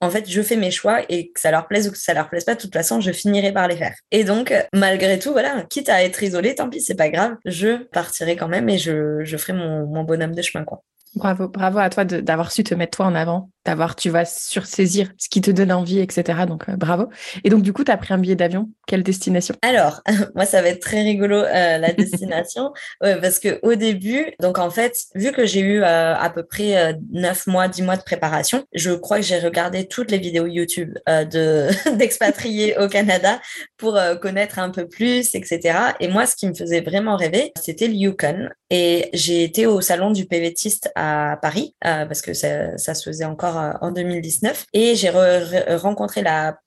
[0.00, 2.28] en fait, je fais mes choix et que ça leur plaise ou que ça leur
[2.28, 3.94] plaise pas, de toute façon, je finirai par les faire.
[4.10, 7.84] Et donc, malgré tout, voilà, quitte à être isolée, tant pis, c'est pas grave, je
[7.84, 10.82] partirai quand même et je, je ferai mon, mon bonhomme de chemin, quoi.
[11.14, 15.10] Bravo, bravo à toi d'avoir su te mettre toi en avant d'avoir, tu vas sursaisir
[15.16, 16.40] ce qui te donne envie, etc.
[16.46, 17.08] Donc, euh, bravo.
[17.44, 18.68] Et donc, du coup, tu as pris un billet d'avion.
[18.86, 19.54] Quelle destination?
[19.62, 20.02] Alors,
[20.34, 24.70] moi, ça va être très rigolo, euh, la destination, parce que au début, donc en
[24.70, 28.64] fait, vu que j'ai eu euh, à peu près 9 mois, 10 mois de préparation,
[28.74, 33.40] je crois que j'ai regardé toutes les vidéos YouTube de d'expatriés au Canada
[33.76, 35.78] pour connaître un peu plus, etc.
[36.00, 38.48] Et moi, ce qui me faisait vraiment rêver, c'était le Yukon.
[38.70, 43.24] Et j'ai été au salon du PVTiste à Paris, parce que ça, ça se faisait
[43.24, 44.66] encore encore en 2019.
[44.72, 46.58] Et j'ai rencontré la,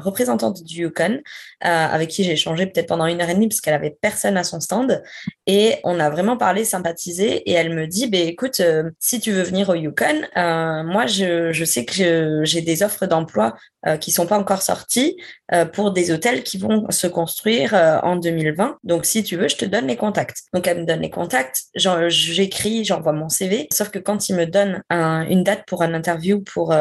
[0.00, 1.20] représentante du Yukon,
[1.60, 4.44] avec qui j'ai échangé peut-être pendant une heure et demie, parce qu'elle avait personne à
[4.44, 5.02] son stand.
[5.46, 7.48] Et on a vraiment parlé, sympathisé.
[7.50, 8.60] Et elle me dit, bah, écoute,
[8.98, 13.54] si tu veux venir au Yukon, moi, je, je sais que j'ai des offres d'emploi
[13.84, 15.16] euh, qui sont pas encore sortis
[15.52, 18.78] euh, pour des hôtels qui vont se construire euh, en 2020.
[18.84, 20.42] Donc, si tu veux, je te donne les contacts.
[20.54, 21.64] Donc, elle me donne les contacts.
[21.74, 23.66] J'écris, j'envoie mon CV.
[23.72, 26.74] Sauf que quand il me donne une date pour un interview pour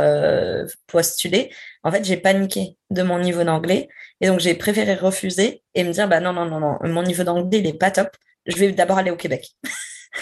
[0.87, 1.51] postuler,
[1.83, 3.89] en fait, j'ai paniqué de mon niveau d'anglais.
[4.19, 7.23] Et donc, j'ai préféré refuser et me dire, bah non, non, non, non, mon niveau
[7.23, 8.15] d'anglais, il est pas top.
[8.45, 9.49] Je vais d'abord aller au Québec.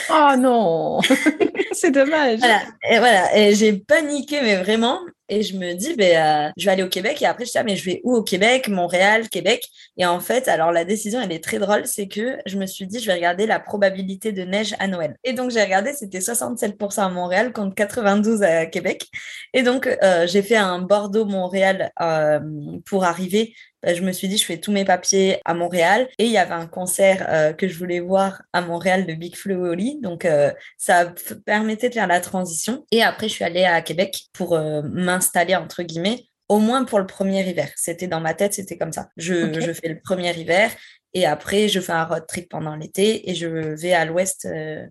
[0.10, 1.00] Oh non,
[1.72, 2.40] c'est dommage.
[2.40, 5.00] Voilà, et voilà, et j'ai paniqué, mais vraiment.
[5.30, 7.22] Et je me dis, ben, euh, je vais aller au Québec.
[7.22, 8.68] Et après, je dis, ah, mais je vais où au Québec?
[8.68, 9.68] Montréal, Québec.
[9.98, 11.86] Et en fait, alors la décision, elle est très drôle.
[11.86, 15.16] C'est que je me suis dit, je vais regarder la probabilité de neige à Noël.
[15.24, 19.08] Et donc, j'ai regardé, c'était 67% à Montréal contre 92 à Québec.
[19.54, 22.40] Et donc, euh, j'ai fait un Bordeaux-Montréal euh,
[22.86, 23.54] pour arriver
[23.86, 26.08] je me suis dit, je fais tous mes papiers à Montréal.
[26.18, 29.36] Et il y avait un concert euh, que je voulais voir à Montréal de Big
[29.36, 30.00] Flo et Oli.
[30.02, 31.14] Donc, euh, ça
[31.46, 32.86] permettait de faire la transition.
[32.92, 37.00] Et après, je suis allée à Québec pour euh, m'installer, entre guillemets, au moins pour
[37.00, 37.70] le premier hiver.
[37.76, 39.10] C'était dans ma tête, c'était comme ça.
[39.18, 40.72] Je, je, fais le premier hiver.
[41.14, 44.48] Et après, je fais un road trip pendant l'été et je vais à l'ouest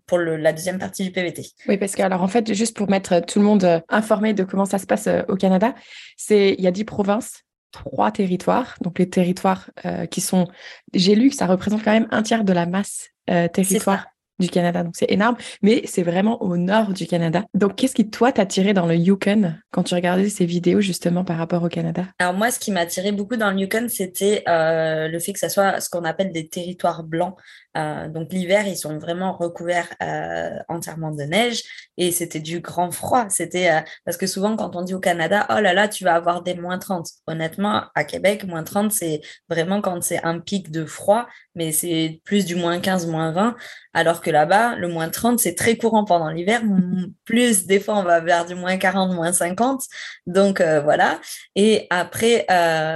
[0.07, 1.46] pour le, la deuxième partie du PVT.
[1.68, 4.64] Oui, parce que, alors, en fait, juste pour mettre tout le monde informé de comment
[4.64, 5.77] ça se passe au Canada,
[6.16, 8.75] c'est il y a dix provinces trois territoires.
[8.81, 10.47] Donc les territoires euh, qui sont,
[10.95, 14.07] j'ai lu que ça représente quand même un tiers de la masse euh, territoire
[14.39, 14.85] du Canada.
[14.85, 17.45] Donc c'est énorme, mais c'est vraiment au nord du Canada.
[17.55, 21.25] Donc qu'est-ce qui toi t'a tiré dans le Yukon quand tu regardais ces vidéos justement
[21.25, 22.05] par rapport au Canada?
[22.19, 25.39] Alors moi, ce qui m'a tiré beaucoup dans le Yukon, c'était euh, le fait que
[25.39, 27.35] ça soit ce qu'on appelle des territoires blancs.
[27.79, 31.62] Euh, donc l'hiver, ils sont vraiment recouverts euh, entièrement de neige
[31.97, 33.27] et c'était du grand froid.
[33.29, 36.14] C'était euh, parce que souvent quand on dit au Canada, oh là là, tu vas
[36.14, 37.09] avoir des moins 30.
[37.27, 42.21] Honnêtement, à Québec, moins 30, c'est vraiment quand c'est un pic de froid, mais c'est
[42.25, 43.55] plus du moins 15, moins 20.
[43.95, 46.62] Alors que là-bas, le moins 30, c'est très courant pendant l'hiver.
[47.25, 49.83] Plus, des fois, on va vers du moins 40, moins 50.
[50.27, 51.21] Donc voilà.
[51.57, 52.47] Et après,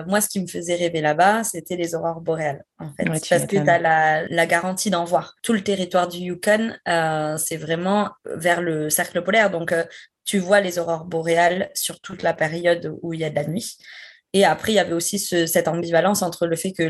[0.06, 2.64] moi, ce qui me faisait rêver là-bas, c'était les aurores boréales.
[2.78, 5.36] En fait, parce que tu as la, la garantie d'en voir.
[5.42, 9.50] Tout le territoire du Yukon, euh, c'est vraiment vers le cercle polaire.
[9.50, 9.84] Donc, euh,
[10.24, 13.46] tu vois les aurores boréales sur toute la période où il y a de la
[13.46, 13.76] nuit.
[14.34, 16.84] Et après, il y avait aussi cette ambivalence entre le fait que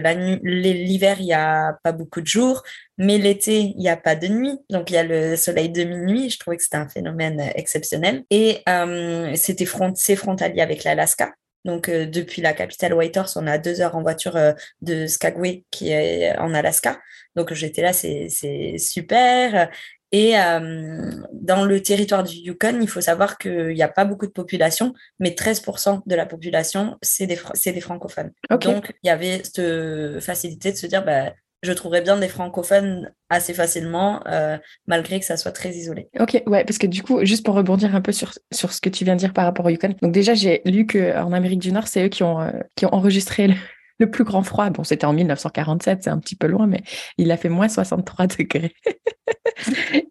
[0.45, 2.63] l'hiver, il n'y a pas beaucoup de jours,
[2.99, 4.57] mais l'été, il n'y a pas de nuit.
[4.71, 6.31] Donc, il y a le soleil de minuit.
[6.31, 8.23] Je trouvais que c'était un phénomène exceptionnel.
[8.31, 11.33] Et euh, c'était front, c'est frontalier avec l'Alaska.
[11.65, 15.65] Donc, euh, depuis la capitale Whitehorse, on a deux heures en voiture euh, de Skagway,
[15.71, 17.01] qui est en Alaska.
[17.37, 19.71] Donc, j'étais là, c'est super.
[20.15, 24.27] Et euh, dans le territoire du Yukon, il faut savoir qu'il n'y a pas beaucoup
[24.27, 28.33] de population, mais 13% de la population, c'est des, des francophones.
[28.51, 33.13] Donc, il y avait cette facilité de se dire, bah, je trouverais bien des francophones
[33.29, 36.09] assez facilement, euh, malgré que ça soit très isolé.
[36.19, 38.89] Ok, ouais, parce que du coup, juste pour rebondir un peu sur, sur ce que
[38.89, 41.71] tu viens de dire par rapport au Yukon, donc déjà, j'ai lu qu'en Amérique du
[41.71, 43.55] Nord, c'est eux qui ont, euh, qui ont enregistré
[43.99, 44.69] le, plus grand froid.
[44.71, 46.83] Bon, c'était en 1947, c'est un petit peu loin, mais
[47.17, 48.75] il a fait moins 63 degrés.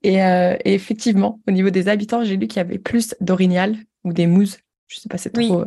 [0.06, 4.14] Euh, et, effectivement, au niveau des habitants, j'ai lu qu'il y avait plus d'orignal ou
[4.14, 5.64] des mouses je sais pas c'est trop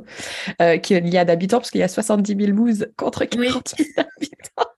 [0.83, 4.71] qu'il y a d'habitants parce qu'il y a 70 000 mouses contre 40 000 habitants.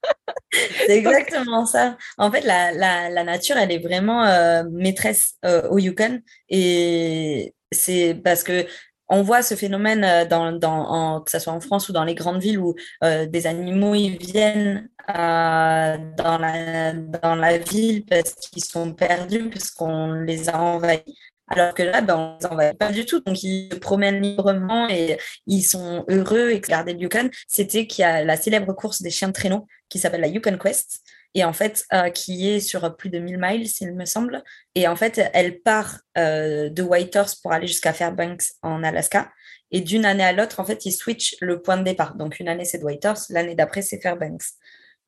[0.87, 1.97] C'est exactement ça.
[2.19, 6.21] En fait, la, la, nature, elle est vraiment euh, maîtresse euh, au Yukon.
[6.49, 8.67] Et c'est parce que
[9.09, 12.15] on voit ce phénomène euh, dans, dans que ce soit en France ou dans les
[12.15, 18.93] grandes villes où des animaux ils viennent dans, la, dans la ville parce qu'ils sont
[18.93, 21.17] perdus, parce qu'on les a envahis.
[21.49, 23.21] Alors que là, ben, on ne pas du tout.
[23.21, 26.51] Donc, ils se promènent librement et ils sont heureux.
[26.51, 29.67] Et garder le Yukon, c'était qu'il y a la célèbre course des chiens de traîneau
[29.89, 31.03] qui s'appelle la Yukon Quest
[31.37, 34.43] et en fait, euh, qui est sur plus de 1000 miles, s'il me semble.
[34.75, 39.31] Et en fait, elle part euh, de Whitehorse pour aller jusqu'à Fairbanks en Alaska.
[39.71, 42.15] Et d'une année à l'autre, en fait, ils switchent le point de départ.
[42.15, 44.45] Donc, une année, c'est Whitehorse, l'année d'après, c'est Fairbanks.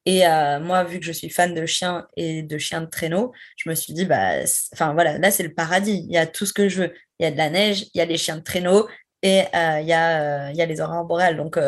[0.09, 3.31] Et euh, moi, vu que je suis fan de chiens et de chiens de traîneau,
[3.59, 4.37] je me suis dit, bah,
[4.73, 6.03] enfin voilà, là c'est le paradis.
[6.09, 6.95] Il y a tout ce que je veux.
[7.21, 8.89] Il y a de la neige, il y a les chiens de traîneau
[9.23, 11.37] et euh, il, y a, euh, il y a les aurores boréales.
[11.37, 11.59] Donc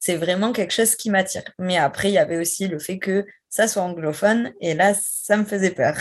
[0.00, 1.42] c'est vraiment quelque chose qui m'attire.
[1.58, 5.36] Mais après, il y avait aussi le fait que ça soit anglophone et là, ça
[5.36, 5.94] me faisait peur.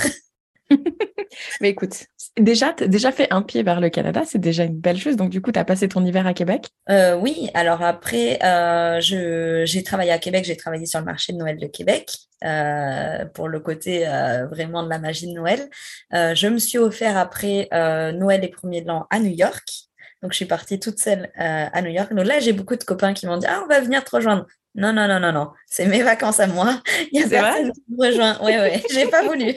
[1.59, 2.05] Mais écoute,
[2.37, 5.15] déjà, déjà fait un pied vers le Canada, c'est déjà une belle chose.
[5.15, 6.69] Donc, du coup, tu as passé ton hiver à Québec?
[6.89, 11.37] Euh, Oui, alors après, euh, j'ai travaillé à Québec, j'ai travaillé sur le marché de
[11.37, 12.11] Noël de Québec.
[12.43, 14.03] Euh, pour le côté
[14.49, 15.69] vraiment de la magie de Noël.
[16.11, 17.69] je me suis offert après
[18.13, 19.90] Noël et premier de l'an à New York.
[20.21, 22.13] Donc, je suis partie toute seule à New York.
[22.13, 24.45] Donc là, j'ai beaucoup de copains qui m'ont dit, ah, on va venir te rejoindre.
[24.73, 25.51] Non, non, non, non, non.
[25.67, 26.81] C'est mes vacances à moi.
[27.11, 28.37] Il y a personne qui me rejoint.
[28.41, 28.81] Oui, oui.
[28.93, 29.53] J'ai pas voulu.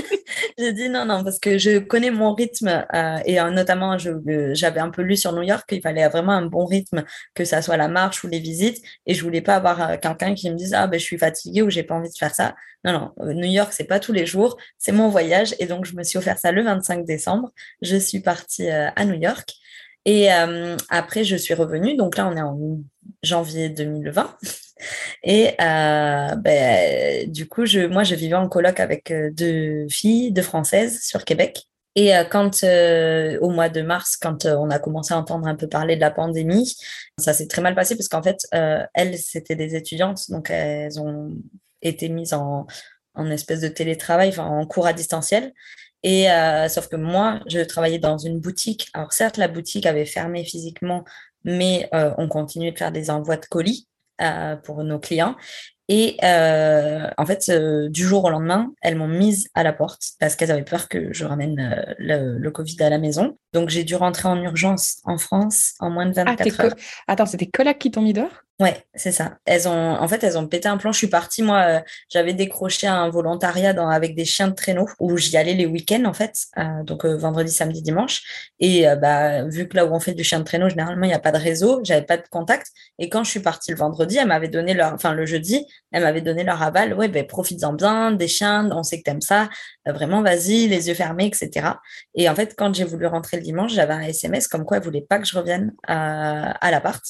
[0.58, 4.80] j'ai dit non, non, parce que je connais mon rythme euh, et euh, notamment, j'avais
[4.80, 7.76] un peu lu sur New York qu'il fallait vraiment un bon rythme, que ça soit
[7.76, 8.82] la marche ou les visites.
[9.04, 11.60] Et je voulais pas avoir euh, quelqu'un qui me dise ah ben je suis fatiguée
[11.60, 12.54] ou j'ai pas envie de faire ça.
[12.84, 13.34] Non, non.
[13.34, 14.56] New York, c'est pas tous les jours.
[14.78, 17.50] C'est mon voyage et donc je me suis offert ça le 25 décembre.
[17.82, 19.54] Je suis partie à New York.
[20.04, 20.28] Et
[20.90, 21.96] après, je suis revenue.
[21.96, 22.58] Donc là, on est en
[23.22, 24.36] janvier 2020.
[25.22, 30.32] Et euh, ben, du coup, je, moi, je vivais en coloc avec euh, deux filles,
[30.32, 31.64] deux françaises sur Québec.
[31.96, 32.64] Et euh, quand,
[33.40, 36.10] au mois de mars, quand on a commencé à entendre un peu parler de la
[36.10, 36.76] pandémie,
[37.18, 38.38] ça s'est très mal passé parce qu'en fait,
[38.94, 41.30] elles, c'était des étudiantes, donc elles ont
[41.82, 42.66] été mises en,
[43.14, 45.52] en espèce de télétravail, en cours à distanciel.
[46.06, 46.26] Et
[46.68, 48.88] sauf que moi, je travaillais dans une boutique.
[48.92, 51.02] Alors certes, la boutique avait fermé physiquement,
[51.44, 53.88] mais on continuait de faire des envois de colis.
[54.20, 55.34] Euh, pour nos clients.
[55.88, 60.12] Et euh, en fait, euh, du jour au lendemain, elles m'ont mise à la porte
[60.20, 63.36] parce qu'elles avaient peur que je ramène le, le, Covid à la maison.
[63.52, 66.74] Donc, j'ai dû rentrer en urgence en France en moins de 24 ah, heures.
[67.08, 68.44] Attends, c'était collègues qui t'ont mis dehors?
[68.60, 69.38] Ouais, c'est ça.
[69.46, 70.92] Elles ont, en fait, elles ont pété un plan.
[70.92, 75.16] Je suis partie, moi, euh, j'avais décroché un volontariat avec des chiens de traîneau où
[75.16, 78.52] j'y allais les week-ends, en fait, euh, donc euh, vendredi, samedi, dimanche.
[78.60, 81.14] Et bah, vu que là où on fait du chien de traîneau, généralement, il n'y
[81.14, 82.68] a pas de réseau, j'avais pas de contact.
[83.00, 86.04] Et quand je suis partie le vendredi, elle m'avait donné leur, enfin, le jeudi, elle
[86.04, 86.94] m'avait donné leur aval.
[86.94, 89.48] Ouais, ben, profites-en bien, des chiens, on sait que t'aimes ça.
[89.84, 91.70] vraiment, vas-y, les yeux fermés, etc.
[92.14, 94.84] Et en fait, quand j'ai voulu rentrer le dimanche, j'avais un SMS comme quoi elle
[94.84, 97.02] voulait pas que je revienne à l'appart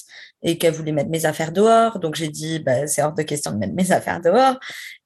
[0.43, 1.99] et qu'elle voulait mettre mes affaires dehors.
[1.99, 4.59] Donc j'ai dit, bah, c'est hors de question de mettre mes affaires dehors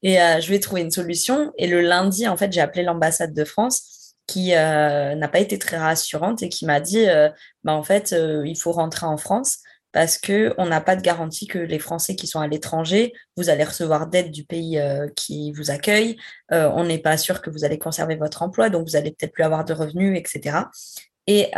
[0.02, 1.52] et euh, je vais trouver une solution.
[1.58, 5.58] Et le lundi, en fait, j'ai appelé l'ambassade de France qui euh, n'a pas été
[5.58, 7.28] très rassurante et qui m'a dit, euh,
[7.64, 8.14] bah, en fait,
[8.44, 9.58] il faut rentrer en France
[9.90, 13.64] parce qu'on n'a pas de garantie que les Français qui sont à l'étranger, vous allez
[13.64, 14.78] recevoir d'aide du pays
[15.16, 16.18] qui vous accueille.
[16.50, 19.44] on n'est pas sûr que vous allez conserver votre emploi, donc vous allez peut-être plus
[19.44, 20.58] avoir de revenus, etc.
[21.26, 21.50] Et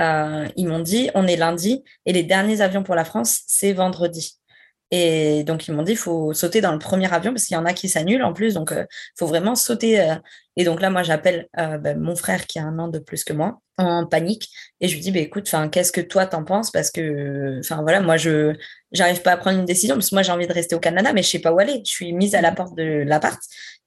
[0.57, 4.39] ils m'ont dit, on est lundi et les derniers avions pour la France, c'est vendredi.
[4.90, 7.59] Et donc, ils m'ont dit, il faut sauter dans le premier avion parce qu'il y
[7.59, 8.55] en a qui s'annulent en plus.
[8.55, 8.85] Donc, il euh,
[9.18, 10.00] faut vraiment sauter.
[10.00, 10.14] Euh.
[10.57, 13.33] Et donc là, moi, j'appelle ben, mon frère qui a un an de plus que
[13.33, 14.48] moi en panique
[14.81, 16.70] et je lui dis, bah, écoute, qu'est-ce que toi t'en penses?
[16.70, 18.55] Parce que, enfin voilà, moi, je
[18.92, 21.12] j'arrive pas à prendre une décision parce que moi, j'ai envie de rester au Canada,
[21.12, 21.83] mais je sais pas où aller.
[21.85, 23.40] Je suis mise à la porte de l'appart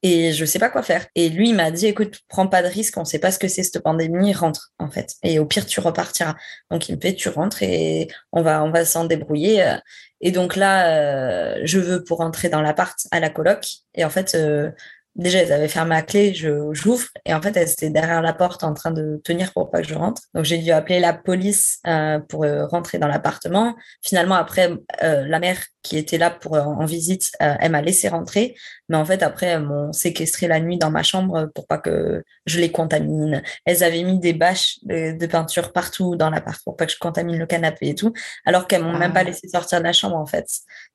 [0.03, 1.07] et je sais pas quoi faire.
[1.15, 3.47] Et lui, il m'a dit, écoute, prends pas de risque, on sait pas ce que
[3.47, 5.15] c'est cette pandémie, rentre, en fait.
[5.23, 6.35] Et au pire, tu repartiras.
[6.69, 9.77] Donc, il me fait, tu rentres et on va, on va s'en débrouiller.
[10.19, 13.65] Et donc là, euh, je veux pour rentrer dans l'appart à la coloc.
[13.93, 14.71] Et en fait, euh,
[15.15, 18.33] déjà, elles avaient fermé la clé, je j'ouvre et en fait, elles étaient derrière la
[18.33, 20.21] porte en train de tenir pour pas que je rentre.
[20.33, 23.75] Donc, j'ai dû appeler la police euh, pour rentrer dans l'appartement.
[24.01, 28.55] Finalement, après, la mère qui était là pour en visite, elle m'a laissé rentrer.
[28.89, 32.23] Mais en fait, après, elles m'ont séquestré la nuit dans ma chambre pour pas que
[32.45, 33.41] je les contamine.
[33.65, 37.37] Elles avaient mis des bâches de, peinture partout dans l'appart pour pas que je contamine
[37.37, 38.13] le canapé et tout,
[38.45, 39.25] alors qu'elles m'ont même pas ah.
[39.25, 40.45] laissé sortir de la chambre, en fait.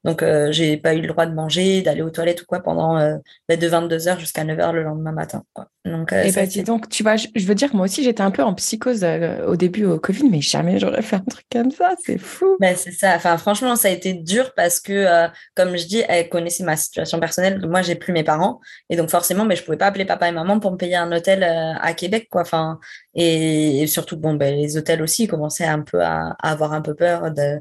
[0.04, 2.98] Donc, j'ai pas eu le droit de manger, d'aller aux toilettes ou quoi pendant
[3.48, 5.42] bah, de 22 jusqu'à 9h le lendemain matin.
[5.84, 8.42] Donc, euh, et bah, donc, tu vois, je, veux dire, moi aussi, j'étais un peu
[8.42, 11.94] en psychose euh, au début au Covid, mais jamais j'aurais fait un truc comme ça.
[12.04, 12.56] C'est fou.
[12.60, 13.14] Ben, c'est ça.
[13.16, 16.76] Enfin, franchement, ça a été dur parce que, euh, comme je dis, elle connaissait ma
[16.76, 17.66] situation personnelle.
[17.66, 18.60] Moi, j'ai plus mes parents.
[18.90, 21.10] Et donc, forcément, mais je pouvais pas appeler papa et maman pour me payer un
[21.12, 22.42] hôtel à Québec, quoi.
[22.42, 22.78] Enfin,
[23.14, 26.94] et, surtout, bon, ben, les hôtels aussi commençaient un peu à, à avoir un peu
[26.94, 27.60] peur de,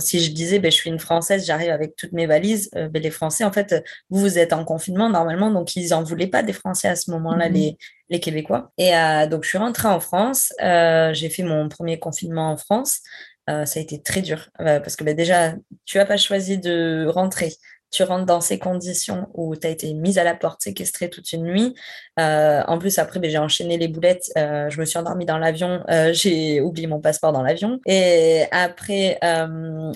[0.00, 3.02] si je disais, ben, je suis une Française, j'arrive avec toutes mes valises, euh, ben,
[3.02, 6.42] les Français, en fait, vous, vous êtes en confinement normalement, donc ils n'en voulaient pas
[6.42, 7.54] des Français à ce moment-là, mhm.
[7.54, 8.72] les, les, Québécois.
[8.78, 12.56] Et euh, donc, je suis rentrée en France, euh, j'ai fait mon premier confinement en
[12.56, 13.00] France.
[13.46, 15.54] Ça a été très dur parce que ben, déjà,
[15.84, 17.52] tu n'as pas choisi de rentrer
[17.94, 21.32] tu rentres dans ces conditions où tu as été mise à la porte, séquestrée toute
[21.32, 21.74] une nuit.
[22.18, 24.32] Euh, en plus, après, ben, j'ai enchaîné les boulettes.
[24.36, 25.84] Euh, je me suis endormie dans l'avion.
[25.88, 27.80] Euh, j'ai oublié mon passeport dans l'avion.
[27.86, 29.20] Et après,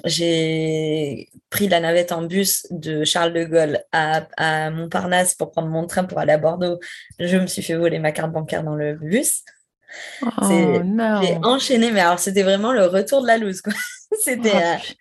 [0.04, 5.86] j'ai pris la navette en bus de Charles de Gaulle à, Montparnasse pour prendre mon
[5.86, 6.78] train pour aller à Bordeaux.
[7.18, 9.42] Je me suis fait voler ma carte bancaire dans le bus.
[10.22, 10.28] Oh,
[11.22, 13.62] j'ai enchaîné, mais alors c'était vraiment le retour de la loose.
[14.24, 14.92] C'était oh,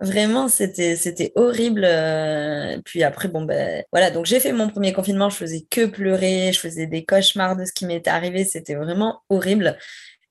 [0.00, 1.82] Vraiment, c'était c'était horrible.
[1.84, 4.12] Euh, puis après, bon ben voilà.
[4.12, 5.28] Donc j'ai fait mon premier confinement.
[5.28, 6.52] Je faisais que pleurer.
[6.52, 8.44] Je faisais des cauchemars de ce qui m'était arrivé.
[8.44, 9.76] C'était vraiment horrible.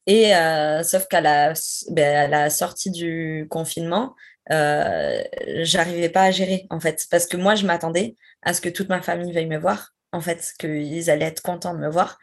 [0.06, 1.54] Et euh, sauf qu'à la
[1.90, 4.16] ben, à la sortie du confinement,
[4.52, 5.22] euh,
[5.64, 8.88] j'arrivais pas à gérer en fait, parce que moi je m'attendais à ce que toute
[8.88, 9.94] ma famille veuille me voir.
[10.14, 12.18] En fait, qu'ils allaient être contents de me voir.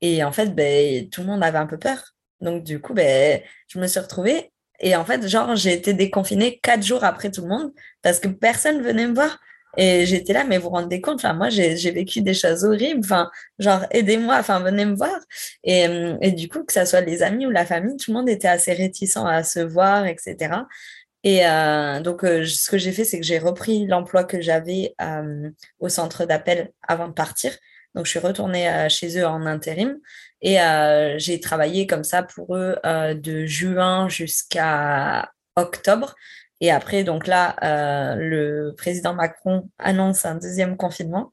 [0.00, 3.40] Et en fait, ben tout le monde avait un peu peur Donc, du coup, ben,
[3.68, 4.52] je me suis retrouvée.
[4.80, 7.72] Et en fait, genre, j'ai été déconfinée quatre jours après tout le monde
[8.02, 9.38] parce que personne venait me voir.
[9.76, 13.00] Et j'étais là, mais vous vous rendez compte, enfin, moi, j'ai vécu des choses horribles,
[13.04, 15.16] enfin, genre, aidez-moi, enfin, venez me voir.
[15.62, 18.16] Et, euh, et, du coup, que ce soit les amis ou la famille, tout le
[18.16, 20.64] monde était assez réticent à se voir, etc.
[21.22, 24.94] Et euh, donc, euh, ce que j'ai fait, c'est que j'ai repris l'emploi que j'avais
[25.78, 27.52] au centre d'appel avant de partir.
[27.94, 29.98] Donc, je suis retournée chez eux en intérim
[30.42, 30.58] et
[31.18, 36.14] j'ai travaillé comme ça pour eux de juin jusqu'à octobre.
[36.60, 41.32] Et après, donc là, euh, le président Macron annonce un deuxième confinement.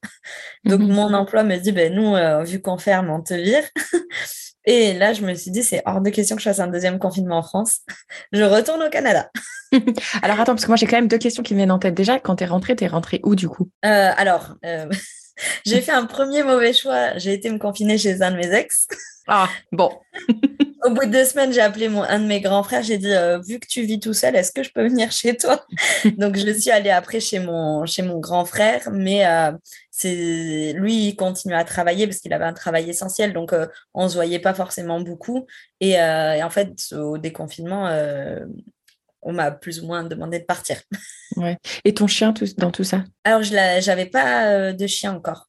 [0.63, 0.93] Donc, mhm.
[0.93, 3.63] mon emploi me dit, ben, nous, euh, vu qu'on ferme, on te vire.
[4.65, 6.99] Et là, je me suis dit, c'est hors de question que je fasse un deuxième
[6.99, 7.79] confinement en France.
[8.31, 9.29] je retourne au Canada.
[10.21, 11.93] alors, attends, parce que moi, j'ai quand même deux questions qui me viennent en tête.
[11.93, 13.69] Déjà, quand tu es rentrée, tu es rentrée où du coup?
[13.85, 14.55] Euh, Alors,
[15.65, 17.17] j'ai fait un premier mauvais choix.
[17.17, 18.87] J'ai été me confiner chez un de mes ex.
[19.27, 19.91] Ah, bon.
[20.85, 22.83] Au bout de deux semaines, j'ai appelé mon, un de mes grands frères.
[22.83, 25.35] J'ai dit, euh, vu que tu vis tout seul, est-ce que je peux venir chez
[25.35, 25.65] toi?
[26.17, 28.89] Donc, je suis allée après chez mon, chez mon grand frère.
[28.91, 29.51] Mais euh,
[29.91, 33.33] c'est lui, il continue à travailler parce qu'il avait un travail essentiel.
[33.33, 35.45] Donc, euh, on ne se voyait pas forcément beaucoup.
[35.81, 37.87] Et, et en fait, au déconfinement,
[39.21, 40.81] on m'a plus ou moins demandé de partir.
[41.35, 41.57] Ouais.
[41.83, 43.03] Et ton chien dans tout ça?
[43.23, 45.47] Alors, je n'avais pas de chien encore.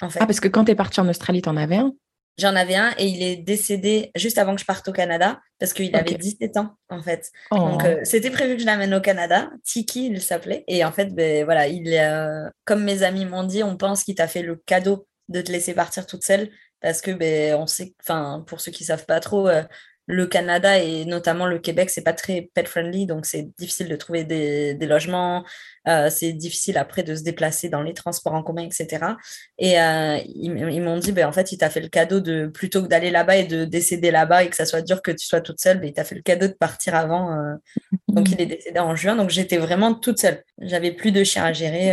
[0.00, 0.18] En fait.
[0.22, 1.92] Ah, parce que quand tu es partie en Australie, tu en avais un?
[2.38, 5.72] J'en avais un et il est décédé juste avant que je parte au Canada parce
[5.72, 7.30] qu'il avait 17 ans en fait.
[7.50, 7.86] Donc oh.
[7.86, 9.50] euh, c'était prévu que je l'amène au Canada.
[9.64, 10.62] Tiki, il s'appelait.
[10.68, 14.16] Et en fait, ben, voilà, il euh, comme mes amis m'ont dit, on pense qu'il
[14.16, 16.50] t'a fait le cadeau de te laisser partir toute seule
[16.82, 19.62] parce que ben, on sait, enfin pour ceux qui savent pas trop, euh,
[20.06, 23.96] le Canada et notamment le Québec, c'est pas très pet friendly, donc c'est difficile de
[23.96, 25.44] trouver des, logements,
[25.88, 29.04] euh, c'est difficile après de se déplacer dans les transports en commun, etc.
[29.58, 32.82] Et euh, ils, m'ont dit, ben, en fait, il t'a fait le cadeau de plutôt
[32.82, 35.40] que d'aller là-bas et de décéder là-bas et que ça soit dur que tu sois
[35.40, 37.32] toute seule, ben, il t'a fait le cadeau de partir avant.
[37.32, 37.54] Euh.
[38.08, 40.44] donc il est décédé en juin, donc j'étais vraiment toute seule.
[40.60, 41.92] J'avais plus de chien à gérer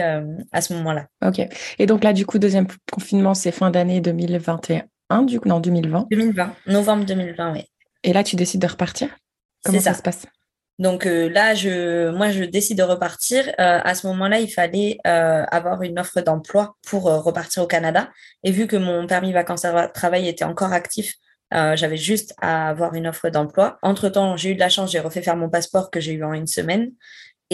[0.51, 1.07] à ce moment-là.
[1.25, 1.41] Ok.
[1.79, 6.07] Et donc là, du coup, deuxième confinement, c'est fin d'année 2021, du coup, non, 2020.
[6.11, 7.65] 2020, novembre 2020, oui.
[8.03, 9.09] Et là, tu décides de repartir?
[9.63, 9.93] Comment ça.
[9.93, 10.25] se passe?
[10.79, 13.47] Donc euh, là, je, moi, je décide de repartir.
[13.47, 18.09] Euh, à ce moment-là, il fallait euh, avoir une offre d'emploi pour repartir au Canada.
[18.43, 21.13] Et vu que mon permis vacances travail était encore actif,
[21.51, 23.77] j'avais juste à avoir une offre d'emploi.
[23.83, 26.33] Entre-temps, j'ai eu de la chance, j'ai refait faire mon passeport que j'ai eu en
[26.33, 26.93] une semaine.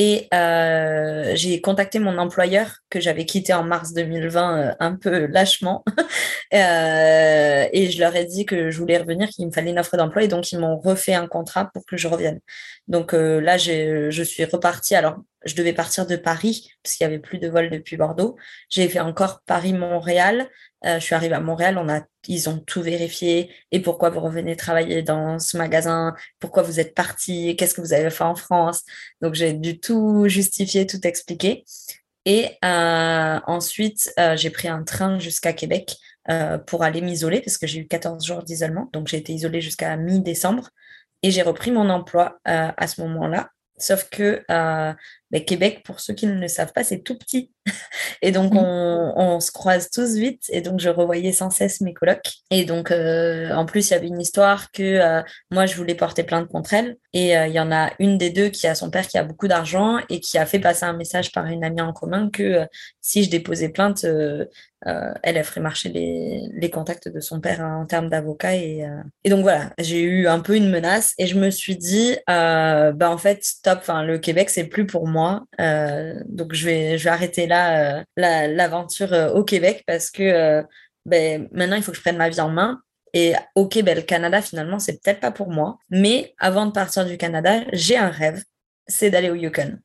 [0.02, 5.26] Et euh, j'ai contacté mon employeur que j'avais quitté en mars 2020 euh, un peu
[5.30, 5.84] lâchement.
[6.54, 9.98] euh, et je leur ai dit que je voulais revenir, qu'il me fallait une offre
[9.98, 10.24] d'emploi.
[10.24, 12.40] Et donc, ils m'ont refait un contrat pour que je revienne.
[12.88, 14.96] Donc là, je suis repartie.
[14.96, 18.38] Alors, je devais partir de Paris, parce qu'il n'y avait plus de vol depuis Bordeaux.
[18.70, 20.50] J'ai fait encore Paris-Montréal.
[20.86, 23.52] Euh, je suis arrivée à Montréal, on a, ils ont tout vérifié.
[23.72, 26.16] Et pourquoi vous revenez travailler dans ce magasin?
[26.40, 27.56] Pourquoi vous êtes parti?
[27.56, 28.84] Qu'est-ce que vous avez fait en France?
[29.22, 31.66] Donc j'ai dû tout justifier, tout expliquer.
[32.26, 35.96] Et euh, ensuite, euh, j'ai pris un train jusqu'à Québec
[36.68, 38.88] pour aller m'isoler parce que j'ai eu 14 jours d'isolement.
[38.94, 40.70] Donc j'ai été isolée jusqu'à mi-décembre
[41.24, 43.50] et j'ai repris mon emploi à ce moment-là.
[43.80, 44.44] Sauf que
[45.32, 47.52] mais Québec, pour ceux qui ne le savent pas, c'est tout petit.
[48.22, 48.58] et donc, mm.
[48.58, 50.44] on, se croise tous vite.
[50.50, 52.32] Et donc, je revoyais sans cesse mes colocs.
[52.50, 55.22] Et donc, euh, en plus, il y avait une histoire que euh,
[55.52, 56.98] moi, je voulais porter plainte contre elle.
[57.14, 59.24] Et euh, il y en a une des deux qui a son père qui a
[59.24, 62.66] beaucoup d'argent et qui a fait passer un message par une amie en commun que
[63.02, 64.48] si je déposais plainte, elle,
[65.24, 68.56] elle ferait marcher les, contacts de son père en termes d'avocat.
[68.56, 68.86] Et,
[69.24, 71.14] et, donc, voilà, j'ai eu un peu une menace.
[71.18, 75.19] Et je me suis dit, bah, en fait, stop, le Québec, c'est plus pour moi
[75.60, 80.64] euh, donc, je vais, je vais arrêter là euh, l'aventure euh, au Québec parce que
[81.06, 82.82] ben, maintenant, il faut que je prenne ma vie en main.
[83.14, 85.80] Et ok, ben, le Canada, finalement, c'est peut-être pas pour moi.
[85.90, 88.44] Mais avant de partir du Canada, j'ai un rêve,
[88.88, 89.78] c'est d'aller au Yukon.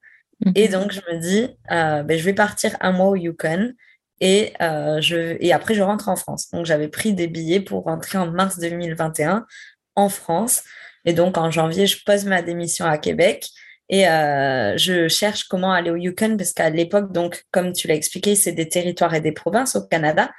[0.44, 0.52] Mhm.
[0.54, 3.72] Et donc, je me dis, ben, je vais partir un mois au Yukon.
[4.20, 6.50] Et, je, et après, je rentre en France.
[6.50, 9.46] Donc, j'avais pris des billets pour rentrer en mars 2021
[9.96, 10.62] en France.
[11.04, 13.48] Et donc, en janvier, je pose ma démission à Québec.
[13.90, 17.94] Et euh, je cherche comment aller au Yukon parce qu'à l'époque, donc, comme tu l'as
[17.94, 20.30] expliqué, c'est des territoires et des provinces au Canada.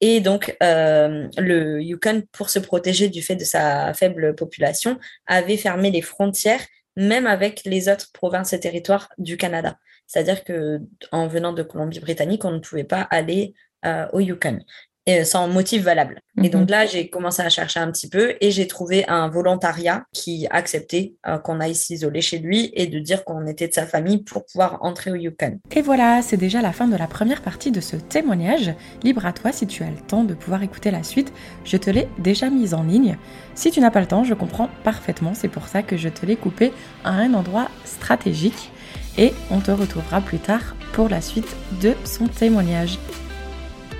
[0.00, 5.56] Et donc, euh, le Yukon, pour se protéger du fait de sa faible population, avait
[5.56, 6.64] fermé les frontières,
[6.96, 9.76] même avec les autres provinces et territoires du Canada.
[10.06, 10.80] C'est-à-dire que
[11.10, 14.60] en venant de Colombie-Britannique, on ne pouvait pas aller euh, au Yukon.
[15.06, 16.20] Et sans motif valable.
[16.42, 16.70] Et donc Mhm.
[16.70, 21.14] là, j'ai commencé à chercher un petit peu et j'ai trouvé un volontariat qui acceptait
[21.26, 24.46] euh, qu'on aille s'isoler chez lui et de dire qu'on était de sa famille pour
[24.46, 25.58] pouvoir entrer au Yukon.
[25.74, 28.74] Et voilà, c'est déjà la fin de la première partie de ce témoignage.
[29.02, 31.32] Libre à toi si tu as le temps de pouvoir écouter la suite.
[31.64, 33.16] Je te l'ai déjà mise en ligne.
[33.54, 35.34] Si tu n'as pas le temps, je comprends parfaitement.
[35.34, 36.72] C'est pour ça que je te l'ai coupé
[37.04, 38.70] à un endroit stratégique.
[39.18, 42.98] Et on te retrouvera plus tard pour la suite de son témoignage.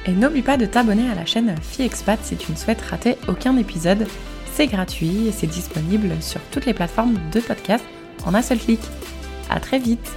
[0.06, 3.56] Et n'oublie pas de t'abonner à la chaîne FiExpat si tu ne souhaites rater aucun
[3.56, 4.06] épisode.
[4.52, 7.84] C'est gratuit et c'est disponible sur toutes les plateformes de podcast
[8.26, 8.80] en un seul clic.
[9.48, 10.12] À très vite